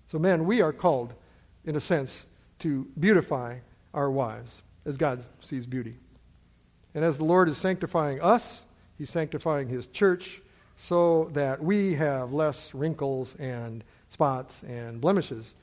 [0.07, 1.15] So, men, we are called,
[1.65, 2.27] in a sense,
[2.61, 3.59] to beautify
[3.95, 5.97] our wives as God sees beauty.
[6.95, 8.65] And as the Lord is sanctifying us,
[8.99, 10.43] He's sanctifying His church
[10.77, 15.55] so that we have less wrinkles and spots and blemishes.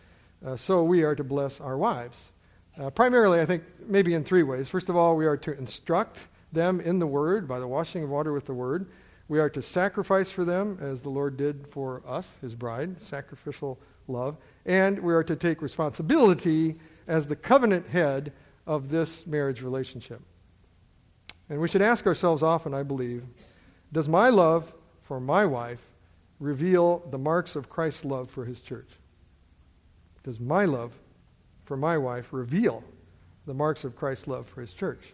[0.46, 2.32] Uh, so we are to bless our wives.
[2.80, 4.70] Uh, primarily, I think, maybe in three ways.
[4.70, 8.10] First of all, we are to instruct them in the Word by the washing of
[8.10, 8.88] water with the Word.
[9.28, 13.80] We are to sacrifice for them as the Lord did for us, His bride, sacrificial
[14.08, 14.38] love.
[14.66, 16.76] And we are to take responsibility
[17.08, 18.32] as the covenant head
[18.66, 20.22] of this marriage relationship.
[21.50, 23.24] And we should ask ourselves often, I believe,
[23.94, 25.82] does my love for my wife
[26.40, 28.90] reveal the marks of Christ's love for his church?
[30.24, 30.94] Does my love
[31.66, 32.84] for my wife reveal
[33.46, 35.14] the marks of Christ's love for his church?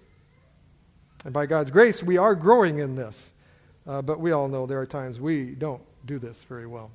[1.23, 3.31] And by God's grace, we are growing in this.
[3.85, 6.89] Uh, but we all know there are times we don't do this very well.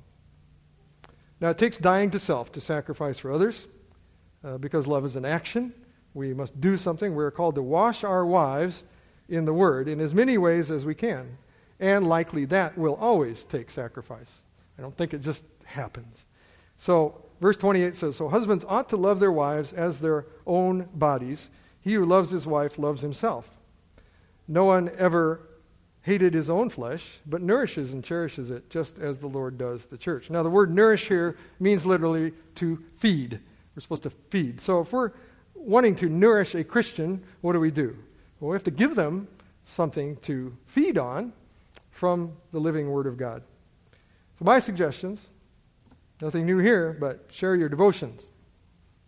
[1.39, 3.67] Now, it takes dying to self to sacrifice for others
[4.43, 5.73] uh, because love is an action.
[6.13, 7.15] We must do something.
[7.15, 8.83] We're called to wash our wives
[9.29, 11.37] in the Word in as many ways as we can.
[11.79, 14.43] And likely that will always take sacrifice.
[14.77, 16.25] I don't think it just happens.
[16.77, 21.49] So, verse 28 says So husbands ought to love their wives as their own bodies.
[21.81, 23.49] He who loves his wife loves himself.
[24.47, 25.41] No one ever
[26.01, 29.97] hated his own flesh, but nourishes and cherishes it, just as the Lord does the
[29.97, 30.29] church.
[30.29, 33.39] Now, the word nourish here means literally to feed.
[33.75, 34.59] We're supposed to feed.
[34.59, 35.11] So, if we're
[35.53, 37.95] wanting to nourish a Christian, what do we do?
[38.39, 39.27] Well, we have to give them
[39.65, 41.33] something to feed on
[41.91, 43.43] from the living Word of God.
[44.37, 45.27] So, my suggestions
[46.21, 48.27] nothing new here, but share your devotions.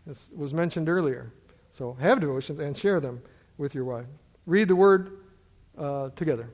[0.06, 1.32] This was mentioned earlier.
[1.72, 3.22] So, have devotions and share them
[3.58, 4.06] with your wife.
[4.46, 5.20] Read the Word
[5.78, 6.50] uh, together.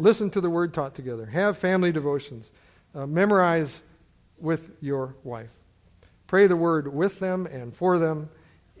[0.00, 1.26] Listen to the Word taught together.
[1.26, 2.50] Have family devotions.
[2.94, 3.82] Uh, memorize
[4.38, 5.50] with your wife.
[6.26, 8.28] Pray the Word with them and for them.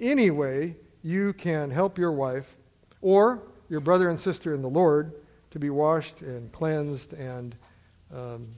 [0.00, 2.56] Any way you can help your wife
[3.04, 5.12] or your brother and sister in the Lord
[5.50, 7.54] to be washed and cleansed and
[8.12, 8.48] um,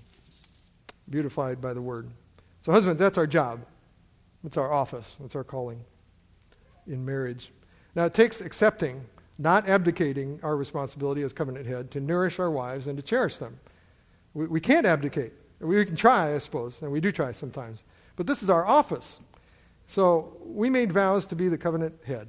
[1.11, 2.09] beautified by the word.
[2.61, 3.67] So, husbands, that's our job.
[4.45, 5.17] That's our office.
[5.21, 5.81] That's our calling
[6.87, 7.51] in marriage.
[7.97, 9.05] Now, it takes accepting,
[9.37, 13.59] not abdicating our responsibility as covenant head to nourish our wives and to cherish them.
[14.33, 15.33] We, we can't abdicate.
[15.59, 17.83] We can try, I suppose, and we do try sometimes.
[18.15, 19.21] But this is our office.
[19.89, 22.29] So, we made vows to be the covenant head.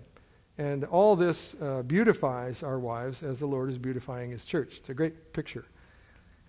[0.58, 4.78] And all this uh, beautifies our wives as the Lord is beautifying his church.
[4.78, 5.65] It's a great picture.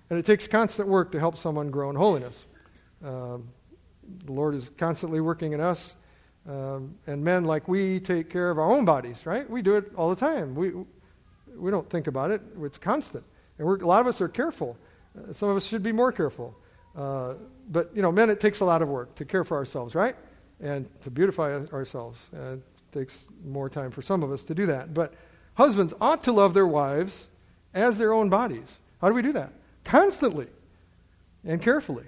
[0.09, 2.47] And it takes constant work to help someone grow in holiness.
[3.05, 3.49] Um,
[4.25, 5.94] the Lord is constantly working in us.
[6.49, 9.49] Um, and men, like we, take care of our own bodies, right?
[9.49, 10.55] We do it all the time.
[10.55, 10.73] We,
[11.55, 13.25] we don't think about it, it's constant.
[13.59, 14.79] And a lot of us are careful.
[15.16, 16.57] Uh, some of us should be more careful.
[16.97, 17.35] Uh,
[17.71, 20.16] but, you know, men, it takes a lot of work to care for ourselves, right?
[20.61, 22.31] And to beautify ourselves.
[22.33, 22.57] Uh,
[22.92, 24.94] takes more time for some of us to do that.
[24.94, 25.14] But
[25.55, 27.27] husbands ought to love their wives
[27.74, 28.79] as their own bodies.
[29.01, 29.53] How do we do that?
[29.85, 30.46] Constantly
[31.44, 32.05] and carefully.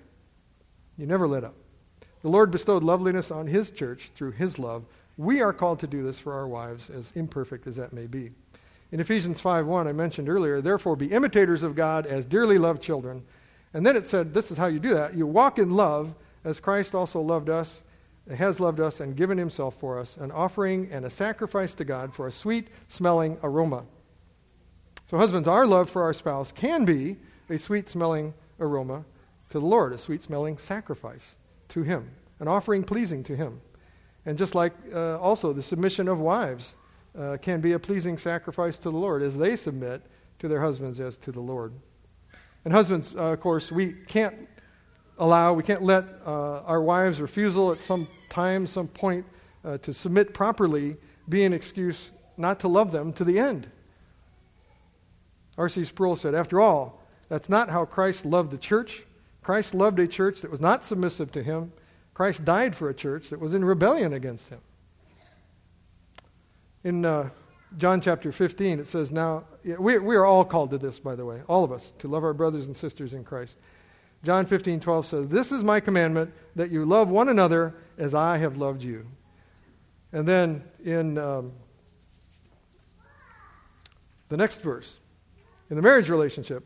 [0.97, 1.55] You never let up.
[2.23, 4.85] The Lord bestowed loveliness on His church through His love.
[5.17, 8.31] We are called to do this for our wives, as imperfect as that may be.
[8.93, 13.23] In Ephesians 5:1, I mentioned earlier, therefore be imitators of God as dearly loved children.
[13.73, 15.15] And then it said, this is how you do that.
[15.15, 16.15] You walk in love
[16.45, 17.83] as Christ also loved us
[18.29, 22.15] has loved us and given himself for us, an offering and a sacrifice to God
[22.15, 23.85] for a sweet smelling aroma.
[25.07, 27.17] So, husbands, our love for our spouse can be
[27.49, 29.05] a sweet smelling aroma
[29.51, 31.35] to the Lord, a sweet smelling sacrifice
[31.71, 33.61] to Him, an offering pleasing to Him.
[34.27, 36.77] And just like uh, also the submission of wives
[37.19, 40.03] uh, can be a pleasing sacrifice to the Lord as they submit
[40.39, 41.73] to their husbands as to the Lord.
[42.65, 44.50] And husbands, uh, of course, we can't
[45.21, 49.25] allow, we can't let uh, our wives' refusal at some time, some point
[49.65, 50.97] uh, to submit properly
[51.29, 53.69] be an excuse not to love them to the end.
[55.59, 55.85] R.C.
[55.85, 59.05] Sproul said, After all, that's not how Christ loved the church.
[59.43, 61.73] Christ loved a church that was not submissive to him.
[62.15, 64.61] Christ died for a church that was in rebellion against him.
[66.83, 67.29] In uh,
[67.77, 71.25] John chapter 15, it says, Now, we, we are all called to this, by the
[71.25, 73.59] way, all of us, to love our brothers and sisters in Christ.
[74.23, 78.39] John 15, 12 says, This is my commandment, that you love one another as I
[78.39, 79.07] have loved you.
[80.13, 81.53] And then in um,
[84.29, 84.99] the next verse,
[85.71, 86.65] in the marriage relationship,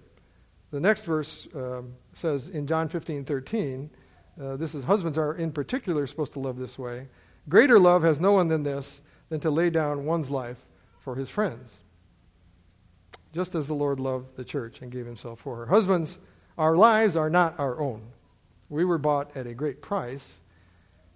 [0.71, 3.91] The next verse um, says in John 15 13,
[4.41, 7.07] uh, this is husbands are in particular supposed to love this way.
[7.49, 10.65] Greater love has no one than this, than to lay down one's life
[10.99, 11.79] for his friends.
[13.33, 15.67] Just as the Lord loved the church and gave himself for her.
[15.67, 16.19] Husbands,
[16.57, 18.03] our lives are not our own.
[18.69, 20.41] We were bought at a great price,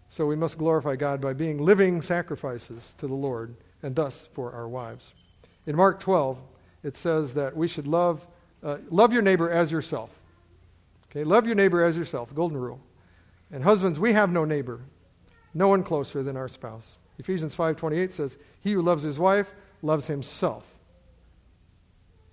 [0.09, 4.53] so we must glorify God by being living sacrifices to the Lord and thus for
[4.53, 5.13] our wives.
[5.67, 6.39] In Mark 12,
[6.83, 8.27] it says that we should love,
[8.63, 10.11] uh, love your neighbor as yourself.
[11.11, 12.81] Okay, love your neighbor as yourself, golden rule.
[13.51, 14.81] And husbands, we have no neighbor,
[15.55, 16.99] no one closer than our spouse.
[17.19, 20.78] Ephesians 5:28 says, "He who loves his wife loves himself."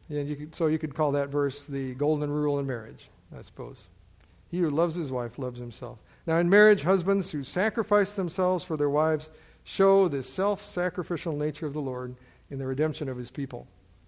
[0.09, 3.41] And you could, so you could call that verse the golden rule in marriage, I
[3.41, 3.87] suppose.
[4.49, 5.99] He who loves his wife loves himself.
[6.27, 9.29] Now, in marriage, husbands who sacrifice themselves for their wives
[9.63, 12.15] show the self sacrificial nature of the Lord
[12.49, 13.67] in the redemption of his people.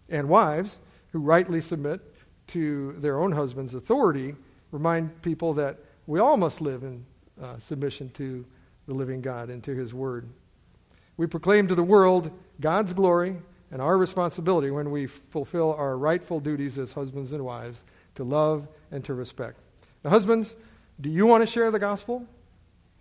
[0.09, 0.79] And wives
[1.11, 2.01] who rightly submit
[2.47, 4.35] to their own husband's authority
[4.71, 7.05] remind people that we all must live in
[7.41, 8.45] uh, submission to
[8.87, 10.27] the living God and to his word.
[11.17, 12.31] We proclaim to the world
[12.61, 13.37] God's glory
[13.71, 17.83] and our responsibility when we fulfill our rightful duties as husbands and wives
[18.15, 19.59] to love and to respect.
[20.03, 20.55] Now, husbands,
[21.01, 22.25] do you want to share the gospel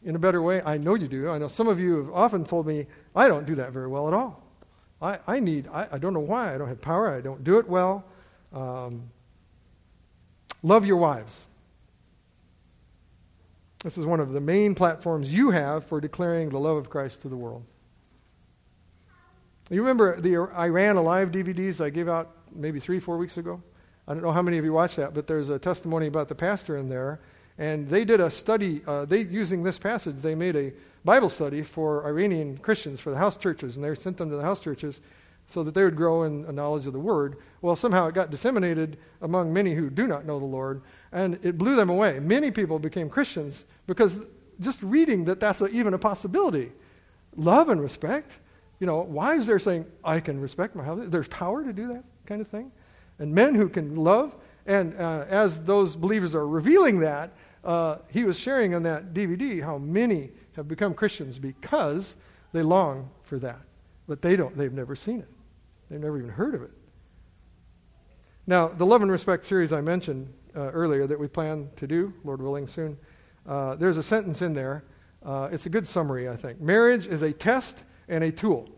[0.04, 0.62] in a better way?
[0.62, 1.30] I know you do.
[1.30, 4.08] I know some of you have often told me, I don't do that very well
[4.08, 4.42] at all.
[5.00, 6.54] I, I need, I, I don't know why.
[6.54, 7.14] I don't have power.
[7.14, 8.04] I don't do it well.
[8.52, 9.10] Um,
[10.62, 11.44] love your wives.
[13.84, 17.22] This is one of the main platforms you have for declaring the love of Christ
[17.22, 17.62] to the world.
[19.68, 23.60] You remember the Iran Alive DVDs I gave out maybe three, four weeks ago?
[24.06, 26.36] I don't know how many of you watched that, but there's a testimony about the
[26.36, 27.18] pastor in there.
[27.58, 30.72] And they did a study, uh, they using this passage, they made a
[31.04, 34.42] Bible study for Iranian Christians, for the house churches, and they sent them to the
[34.42, 35.00] house churches
[35.48, 37.36] so that they would grow in a knowledge of the Word.
[37.60, 41.58] Well, somehow it got disseminated among many who do not know the Lord, and it
[41.58, 42.20] blew them away.
[42.20, 44.20] Many people became Christians because
[44.60, 46.70] just reading that that's a, even a possibility.
[47.34, 48.38] Love and respect.
[48.78, 51.10] You know, wives are saying, I can respect my husband.
[51.10, 52.70] There's power to do that kind of thing.
[53.18, 54.36] And men who can love.
[54.66, 57.32] And uh, as those believers are revealing that,
[57.64, 62.16] uh, he was sharing on that DVD how many have become Christians because
[62.52, 63.60] they long for that.
[64.06, 65.28] But they don't, they've never seen it.
[65.90, 66.70] They've never even heard of it.
[68.46, 72.12] Now, the Love and Respect series I mentioned uh, earlier that we plan to do,
[72.24, 72.96] Lord willing, soon,
[73.46, 74.84] uh, there's a sentence in there.
[75.24, 76.60] Uh, it's a good summary, I think.
[76.60, 78.68] Marriage is a test and a tool.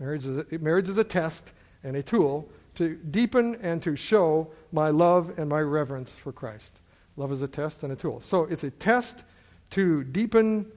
[0.00, 4.48] Marriage is a, marriage is a test and a tool to deepen and to show
[4.72, 6.80] my love and my reverence for Christ.
[7.16, 8.20] Love is a test and a tool.
[8.20, 9.24] So it's a test
[9.70, 10.70] to deepen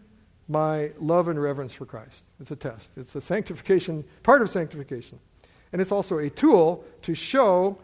[0.48, 2.24] my love and reverence for Christ.
[2.39, 2.91] It's a test.
[2.98, 5.20] It's a sanctification, part of sanctification.
[5.72, 7.78] And it's also a tool to show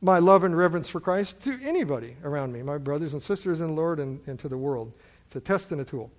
[0.00, 3.68] my love and reverence for Christ to anybody around me, my brothers and sisters in
[3.68, 4.92] the Lord and, and to the world.
[5.26, 6.10] It's a test and a tool.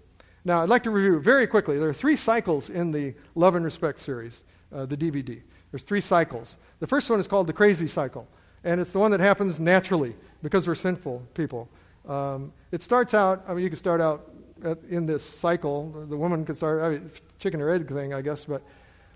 [0.46, 1.78] Now, I'd like to review very quickly.
[1.78, 4.42] There are three cycles in the Love and Respect series,
[4.74, 5.42] uh, the DVD.
[5.72, 6.58] There's three cycles.
[6.80, 8.28] The first one is called the crazy cycle,
[8.64, 11.70] and it's the one that happens naturally because we're sinful people.
[12.08, 14.30] Um, it starts out, I mean, you can start out
[14.64, 16.06] at, in this cycle.
[16.10, 18.62] The woman could start, I mean, chicken or egg thing, I guess, but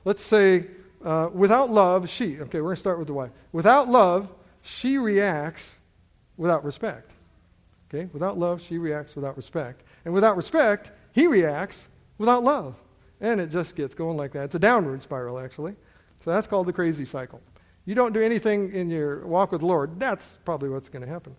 [0.06, 0.68] let's say
[1.04, 3.32] uh, without love, she, okay, we're going to start with the wife.
[3.52, 5.78] Without love, she reacts
[6.38, 7.12] without respect.
[7.90, 9.84] Okay, without love, she reacts without respect.
[10.06, 12.80] And without respect, he reacts without love.
[13.21, 14.43] And it just gets going like that.
[14.43, 15.75] It's a downward spiral, actually.
[16.17, 17.41] So that's called the crazy cycle.
[17.86, 21.10] You don't do anything in your walk with the Lord, that's probably what's going to
[21.10, 21.36] happen.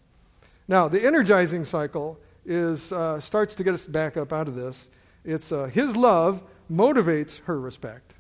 [0.67, 4.89] Now, the energizing cycle is, uh, starts to get us back up out of this.
[5.25, 8.15] It's uh, His love motivates her respect.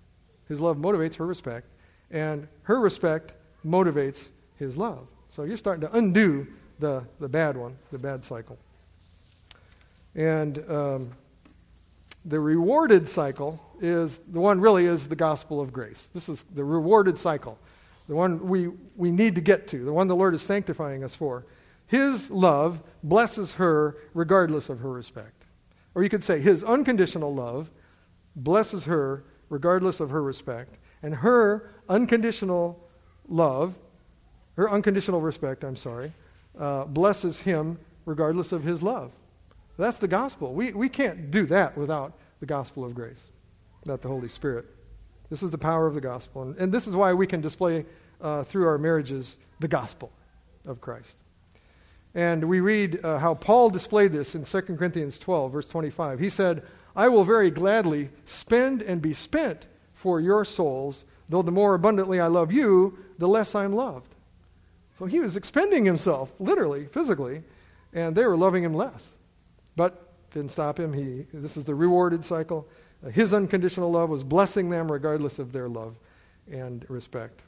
[0.46, 1.66] His love motivates her respect,
[2.12, 3.32] and her respect
[3.66, 5.08] motivates His love.
[5.28, 6.46] So you're starting to undo
[6.78, 8.56] the, the bad one, the bad cycle.
[10.14, 11.10] And um,
[12.24, 16.08] the rewarded cycle is the one really is the gospel of grace.
[16.12, 17.58] This is the rewarded cycle,
[18.08, 21.14] the one we, we need to get to, the one the Lord is sanctifying us
[21.14, 21.46] for.
[21.86, 25.44] His love blesses her regardless of her respect.
[25.94, 27.70] Or you could say, His unconditional love
[28.36, 30.76] blesses her regardless of her respect.
[31.02, 32.78] And her unconditional
[33.28, 33.78] love,
[34.56, 36.12] her unconditional respect, I'm sorry,
[36.58, 39.12] uh, blesses him regardless of his love.
[39.78, 40.52] That's the gospel.
[40.52, 43.30] We, we can't do that without the gospel of grace,
[43.82, 44.66] without the Holy Spirit.
[45.30, 46.42] This is the power of the gospel.
[46.42, 47.86] And, and this is why we can display
[48.20, 50.10] uh, through our marriages the gospel
[50.66, 51.16] of Christ.
[52.14, 56.18] And we read uh, how Paul displayed this in 2 Corinthians 12, verse 25.
[56.18, 56.64] He said,
[56.96, 62.18] I will very gladly spend and be spent for your souls, though the more abundantly
[62.18, 64.14] I love you, the less I'm loved.
[64.98, 67.44] So he was expending himself, literally, physically,
[67.92, 69.14] and they were loving him less.
[69.78, 70.92] But didn't stop him.
[70.92, 72.66] He, this is the rewarded cycle.
[73.06, 75.94] Uh, his unconditional love was blessing them regardless of their love
[76.50, 77.42] and respect.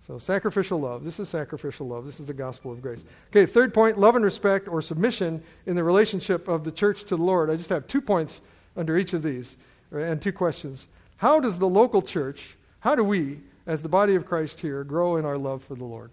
[0.00, 1.02] So, sacrificial love.
[1.04, 2.06] This is sacrificial love.
[2.06, 3.04] This is the gospel of grace.
[3.30, 7.16] Okay, third point love and respect or submission in the relationship of the church to
[7.16, 7.50] the Lord.
[7.50, 8.40] I just have two points
[8.76, 9.56] under each of these
[9.90, 10.86] and two questions.
[11.16, 15.16] How does the local church, how do we, as the body of Christ here, grow
[15.16, 16.12] in our love for the Lord?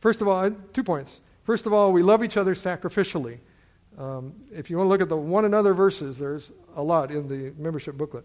[0.00, 1.22] First of all, two points.
[1.44, 3.38] First of all, we love each other sacrificially.
[3.98, 7.28] Um, if you want to look at the one another verses, there's a lot in
[7.28, 8.24] the membership booklet.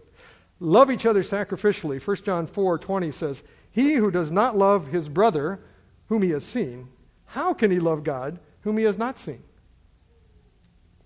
[0.58, 2.04] Love each other sacrificially.
[2.04, 5.60] 1 John 4 20 says, He who does not love his brother,
[6.08, 6.88] whom he has seen,
[7.24, 9.42] how can he love God, whom he has not seen?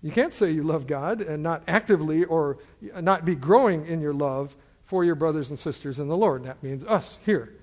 [0.01, 2.57] You can't say you love God and not actively or
[3.01, 6.43] not be growing in your love for your brothers and sisters in the Lord.
[6.43, 7.55] That means us here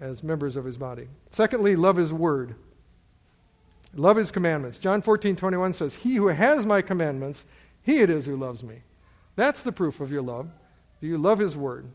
[0.00, 1.08] as members of his body.
[1.30, 2.54] Secondly, love his word.
[3.96, 4.78] Love his commandments.
[4.78, 7.46] John 14, 21 says, He who has my commandments,
[7.82, 8.82] he it is who loves me.
[9.36, 10.48] That's the proof of your love.
[11.00, 11.86] Do you love his word?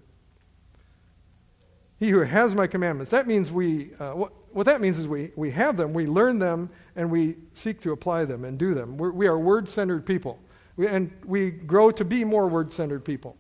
[2.00, 3.12] He who has my commandments.
[3.12, 6.40] That means we, uh, what, what that means is we, we have them, we learn
[6.40, 8.98] them, and we seek to apply them and do them.
[8.98, 10.40] We're, we are word centered people.
[10.78, 13.36] We, and we grow to be more word centered people.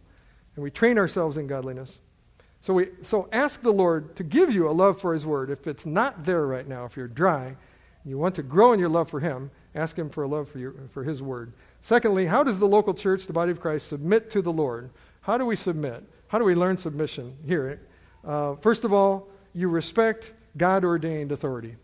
[0.55, 2.01] And we train ourselves in godliness.
[2.61, 5.49] So, we, so ask the Lord to give you a love for his word.
[5.49, 7.55] If it's not there right now, if you're dry,
[8.05, 10.59] you want to grow in your love for Him, ask Him for a love for,
[10.59, 11.53] your, for His Word.
[11.81, 14.89] Secondly, how does the local church, the body of Christ, submit to the Lord?
[15.21, 16.03] How do we submit?
[16.27, 17.35] How do we learn submission?
[17.45, 17.81] Here,
[18.25, 21.75] uh, first of all, you respect God ordained authority.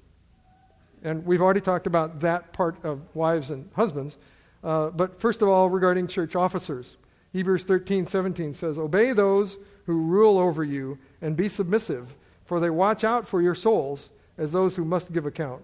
[1.04, 4.18] And we've already talked about that part of wives and husbands.
[4.64, 6.98] Uh, but first of all, regarding church officers,
[7.32, 12.70] Hebrews 13, 17 says, Obey those who rule over you and be submissive, for they
[12.70, 15.62] watch out for your souls as those who must give account.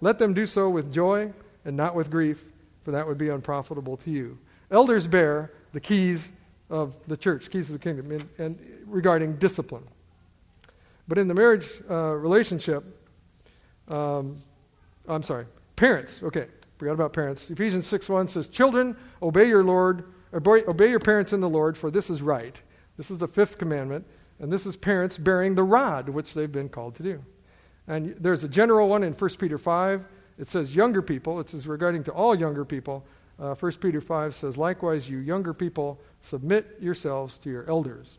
[0.00, 1.32] Let them do so with joy
[1.64, 2.44] and not with grief,
[2.82, 4.38] for that would be unprofitable to you.
[4.70, 6.32] Elders bear the keys
[6.70, 9.84] of the church, keys of the kingdom, and, and regarding discipline.
[11.06, 12.84] But in the marriage uh, relationship,
[13.88, 14.42] um,
[15.06, 16.46] I'm sorry, parents, okay,
[16.78, 17.50] forgot about parents.
[17.50, 21.76] Ephesians 6 1 says, Children, obey your Lord, obey, obey your parents in the Lord,
[21.76, 22.60] for this is right.
[22.96, 24.06] This is the fifth commandment,
[24.38, 27.24] and this is parents bearing the rod which they've been called to do.
[27.86, 30.04] And there's a general one in 1 Peter 5.
[30.38, 31.40] It says younger people.
[31.40, 33.04] It says regarding to all younger people.
[33.38, 38.18] Uh, 1 Peter 5 says, Likewise, you younger people, submit yourselves to your elders.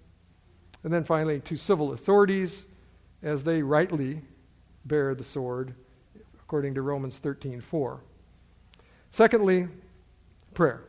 [0.83, 2.65] And then finally, to civil authorities,
[3.23, 4.21] as they rightly
[4.85, 5.73] bear the sword,
[6.39, 8.01] according to Romans 13 4.
[9.09, 9.67] Secondly,
[10.53, 10.83] prayer.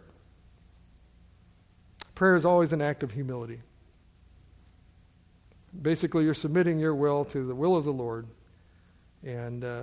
[2.15, 3.61] Prayer is always an act of humility.
[5.81, 8.27] Basically, you're submitting your will to the will of the Lord
[9.27, 9.83] and uh,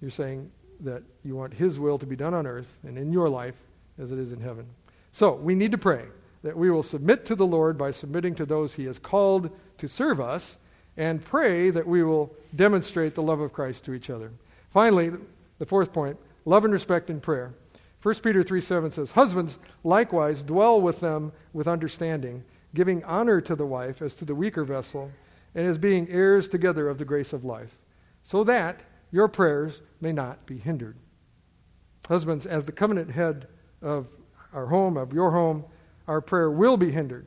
[0.00, 3.28] you're saying that you want His will to be done on earth and in your
[3.28, 3.56] life
[3.98, 4.66] as it is in heaven.
[5.12, 6.06] So we need to pray
[6.42, 9.86] that we will submit to the Lord by submitting to those He has called to
[9.86, 10.56] serve us,
[10.96, 14.32] and pray that we will demonstrate the love of Christ to each other.
[14.70, 15.12] Finally,
[15.58, 17.54] the fourth point love and respect in prayer.
[18.02, 22.42] 1 Peter 3 7 says, Husbands, likewise, dwell with them with understanding,
[22.74, 25.12] giving honor to the wife as to the weaker vessel,
[25.54, 27.76] and as being heirs together of the grace of life
[28.22, 30.96] so that your prayers may not be hindered.
[32.08, 33.46] Husbands, as the covenant head
[33.80, 34.08] of
[34.52, 35.64] our home, of your home,
[36.08, 37.26] our prayer will be hindered.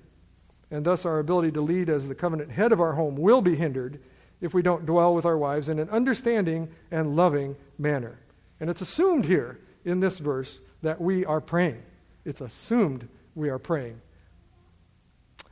[0.72, 3.56] And thus, our ability to lead as the covenant head of our home will be
[3.56, 4.02] hindered
[4.42, 8.20] if we don't dwell with our wives in an understanding and loving manner.
[8.60, 11.82] And it's assumed here in this verse that we are praying.
[12.26, 14.02] It's assumed we are praying.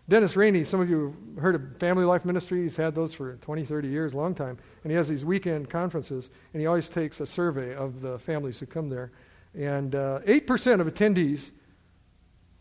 [0.09, 2.63] Dennis Rainey, some of you have heard of Family Life Ministry.
[2.63, 4.57] He's had those for 20, 30 years, long time.
[4.83, 8.59] And he has these weekend conferences, and he always takes a survey of the families
[8.59, 9.13] who come there.
[9.57, 11.51] And uh, 8% of attendees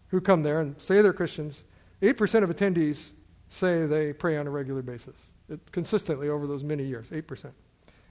[0.08, 1.64] who come there and say they're Christians,
[2.00, 3.10] 8% of attendees
[3.48, 5.16] say they pray on a regular basis,
[5.48, 7.50] it, consistently over those many years, 8%.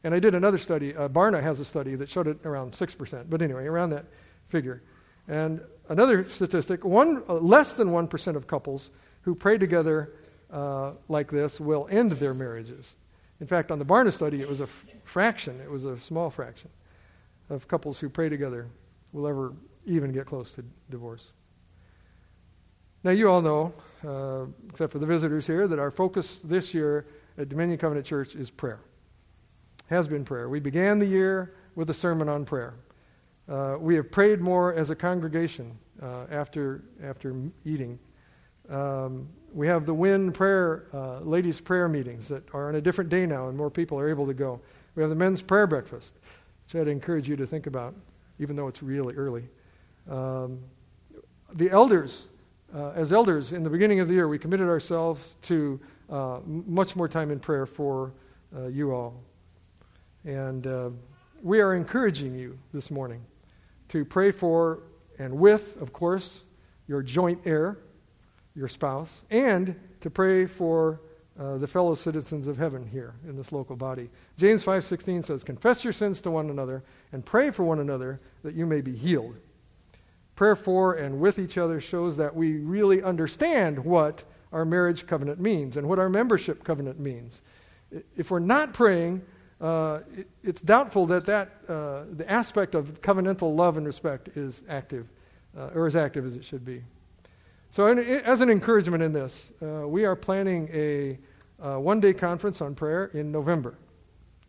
[0.04, 0.94] And I did another study.
[0.94, 3.30] Uh, Barna has a study that showed it around 6%.
[3.30, 4.08] But anyway, around that
[4.50, 4.84] figure.
[5.28, 8.92] And another statistic one, uh, less than 1% of couples
[9.22, 10.14] who pray together
[10.52, 12.98] uh, like this will end their marriages.
[13.40, 16.30] In fact, on the Barna study, it was a f- fraction, it was a small
[16.30, 16.70] fraction
[17.50, 18.68] of couples who pray together
[19.14, 19.54] will ever
[19.86, 21.32] even get close to divorce.
[23.04, 23.74] Now, you all know,
[24.08, 27.08] uh, except for the visitors here, that our focus this year
[27.38, 28.80] at Dominion Covenant Church is prayer.
[29.90, 30.50] Has been prayer.
[30.50, 32.76] We began the year with a sermon on prayer.
[33.50, 37.98] Uh, we have prayed more as a congregation uh, after, after eating
[38.72, 43.10] um, we have the WIN prayer, uh, ladies' prayer meetings that are on a different
[43.10, 44.62] day now, and more people are able to go.
[44.96, 46.16] We have the men's prayer breakfast,
[46.66, 47.94] which I'd encourage you to think about,
[48.40, 49.48] even though it's really early.
[50.10, 50.60] Um,
[51.54, 52.30] the elders,
[52.74, 56.96] uh, as elders, in the beginning of the year, we committed ourselves to uh, much
[56.96, 58.14] more time in prayer for
[58.56, 59.22] uh, you all.
[60.24, 60.90] And uh,
[61.42, 63.22] we are encouraging you this morning
[63.90, 64.84] to pray for
[65.20, 66.46] and with, of course,
[66.88, 67.78] your joint heir,
[68.56, 71.00] your spouse, and to pray for
[71.40, 74.10] uh, the fellow citizens of heaven here in this local body.
[74.38, 76.84] James 5:16 says, "Confess your sins to one another
[77.14, 79.36] and pray for one another that you may be healed."
[80.36, 85.40] Prayer for and with each other shows that we really understand what our marriage covenant
[85.40, 87.42] means and what our membership covenant means.
[88.16, 89.22] If we're not praying,
[89.62, 94.64] uh, it, it's doubtful that, that uh, the aspect of covenantal love and respect is
[94.68, 95.08] active,
[95.58, 96.84] uh, or as active as it should be.
[97.74, 101.18] So, as an encouragement in this, uh, we are planning a
[101.64, 103.76] uh, one day conference on prayer in November.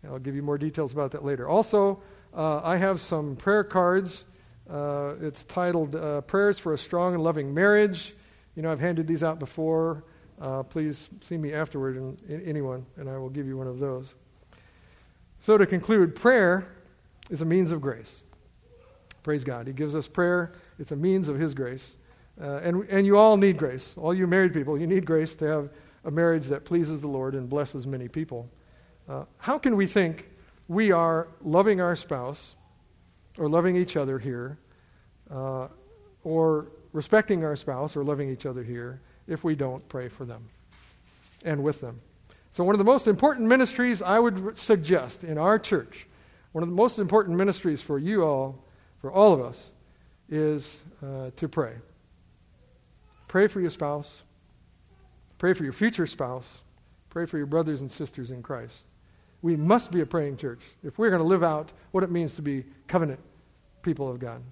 [0.04, 1.48] I'll give you more details about that later.
[1.48, 2.02] Also,
[2.34, 4.24] uh, I have some prayer cards.
[4.68, 5.92] it's titled
[6.26, 8.12] Prayers for a Strong and Loving Marriage.
[8.56, 10.02] You know, I've handed these out before.
[10.40, 14.14] Uh, please see me afterward, and, anyone, and I will give you one of those.
[15.38, 16.66] So, to conclude, prayer
[17.30, 18.20] is a means of grace.
[19.22, 19.68] Praise God.
[19.68, 21.98] He gives us prayer, it's a means of His grace.
[22.40, 23.94] Uh, and, and you all need grace.
[23.96, 25.70] All you married people, you need grace to have
[26.04, 28.48] a marriage that pleases the Lord and blesses many people.
[29.08, 30.28] Uh, how can we think
[30.68, 32.56] we are loving our spouse
[33.38, 34.58] or loving each other here
[35.30, 35.68] uh,
[36.24, 40.44] or respecting our spouse or loving each other here if we don't pray for them
[41.44, 42.00] and with them.
[42.50, 46.06] So, one of the most important ministries I would suggest in our church,
[46.52, 48.62] one of the most important ministries for you all,
[49.00, 49.72] for all of us,
[50.28, 51.74] is uh, to pray.
[53.32, 54.24] Pray for your spouse,
[55.38, 56.60] pray for your future spouse,
[57.08, 58.84] pray for your brothers and sisters in Christ.
[59.40, 62.34] We must be a praying church if we're going to live out what it means
[62.34, 63.20] to be covenant
[63.80, 64.42] people of God.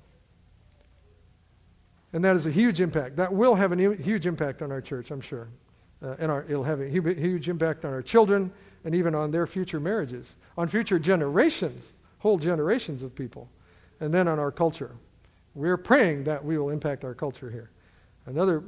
[2.14, 3.16] And that is a huge impact.
[3.16, 5.48] That will have a huge impact on our church, I'm sure.
[6.02, 8.50] Uh, and our, it'll have a huge impact on our children
[8.86, 13.50] and even on their future marriages, on future generations, whole generations of people,
[14.00, 14.92] and then on our culture.
[15.54, 17.68] We're praying that we will impact our culture here.
[18.30, 18.62] Another,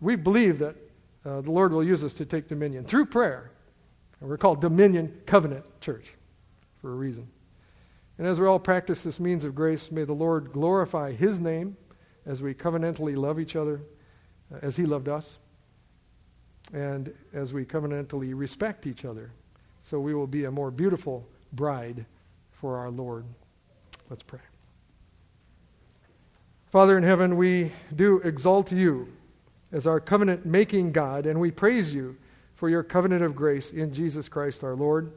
[0.00, 0.76] we believe that
[1.24, 3.52] uh, the Lord will use us to take dominion through prayer.
[4.20, 6.14] And we're called Dominion Covenant Church
[6.80, 7.28] for a reason.
[8.18, 11.76] And as we all practice this means of grace, may the Lord glorify His name
[12.26, 13.82] as we covenantally love each other
[14.52, 15.38] uh, as He loved us,
[16.72, 19.32] and as we covenantally respect each other,
[19.82, 22.06] so we will be a more beautiful bride
[22.52, 23.24] for our Lord.
[24.08, 24.40] Let's pray.
[26.72, 29.12] Father in heaven, we do exalt you
[29.72, 32.16] as our covenant making God, and we praise you
[32.54, 35.12] for your covenant of grace in Jesus Christ our Lord.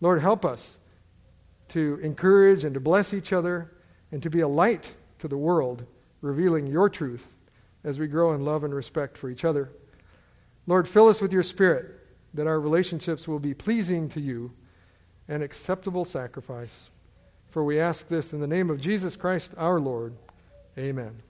[0.00, 0.80] Lord, help us
[1.68, 3.70] to encourage and to bless each other
[4.10, 5.86] and to be a light to the world
[6.20, 7.36] revealing your truth
[7.84, 9.70] as we grow in love and respect for each other.
[10.66, 11.92] Lord, fill us with your Spirit
[12.34, 14.50] that our relationships will be pleasing to you
[15.28, 16.90] and acceptable sacrifice.
[17.50, 20.16] For we ask this in the name of Jesus Christ our Lord.
[20.78, 21.22] Amen.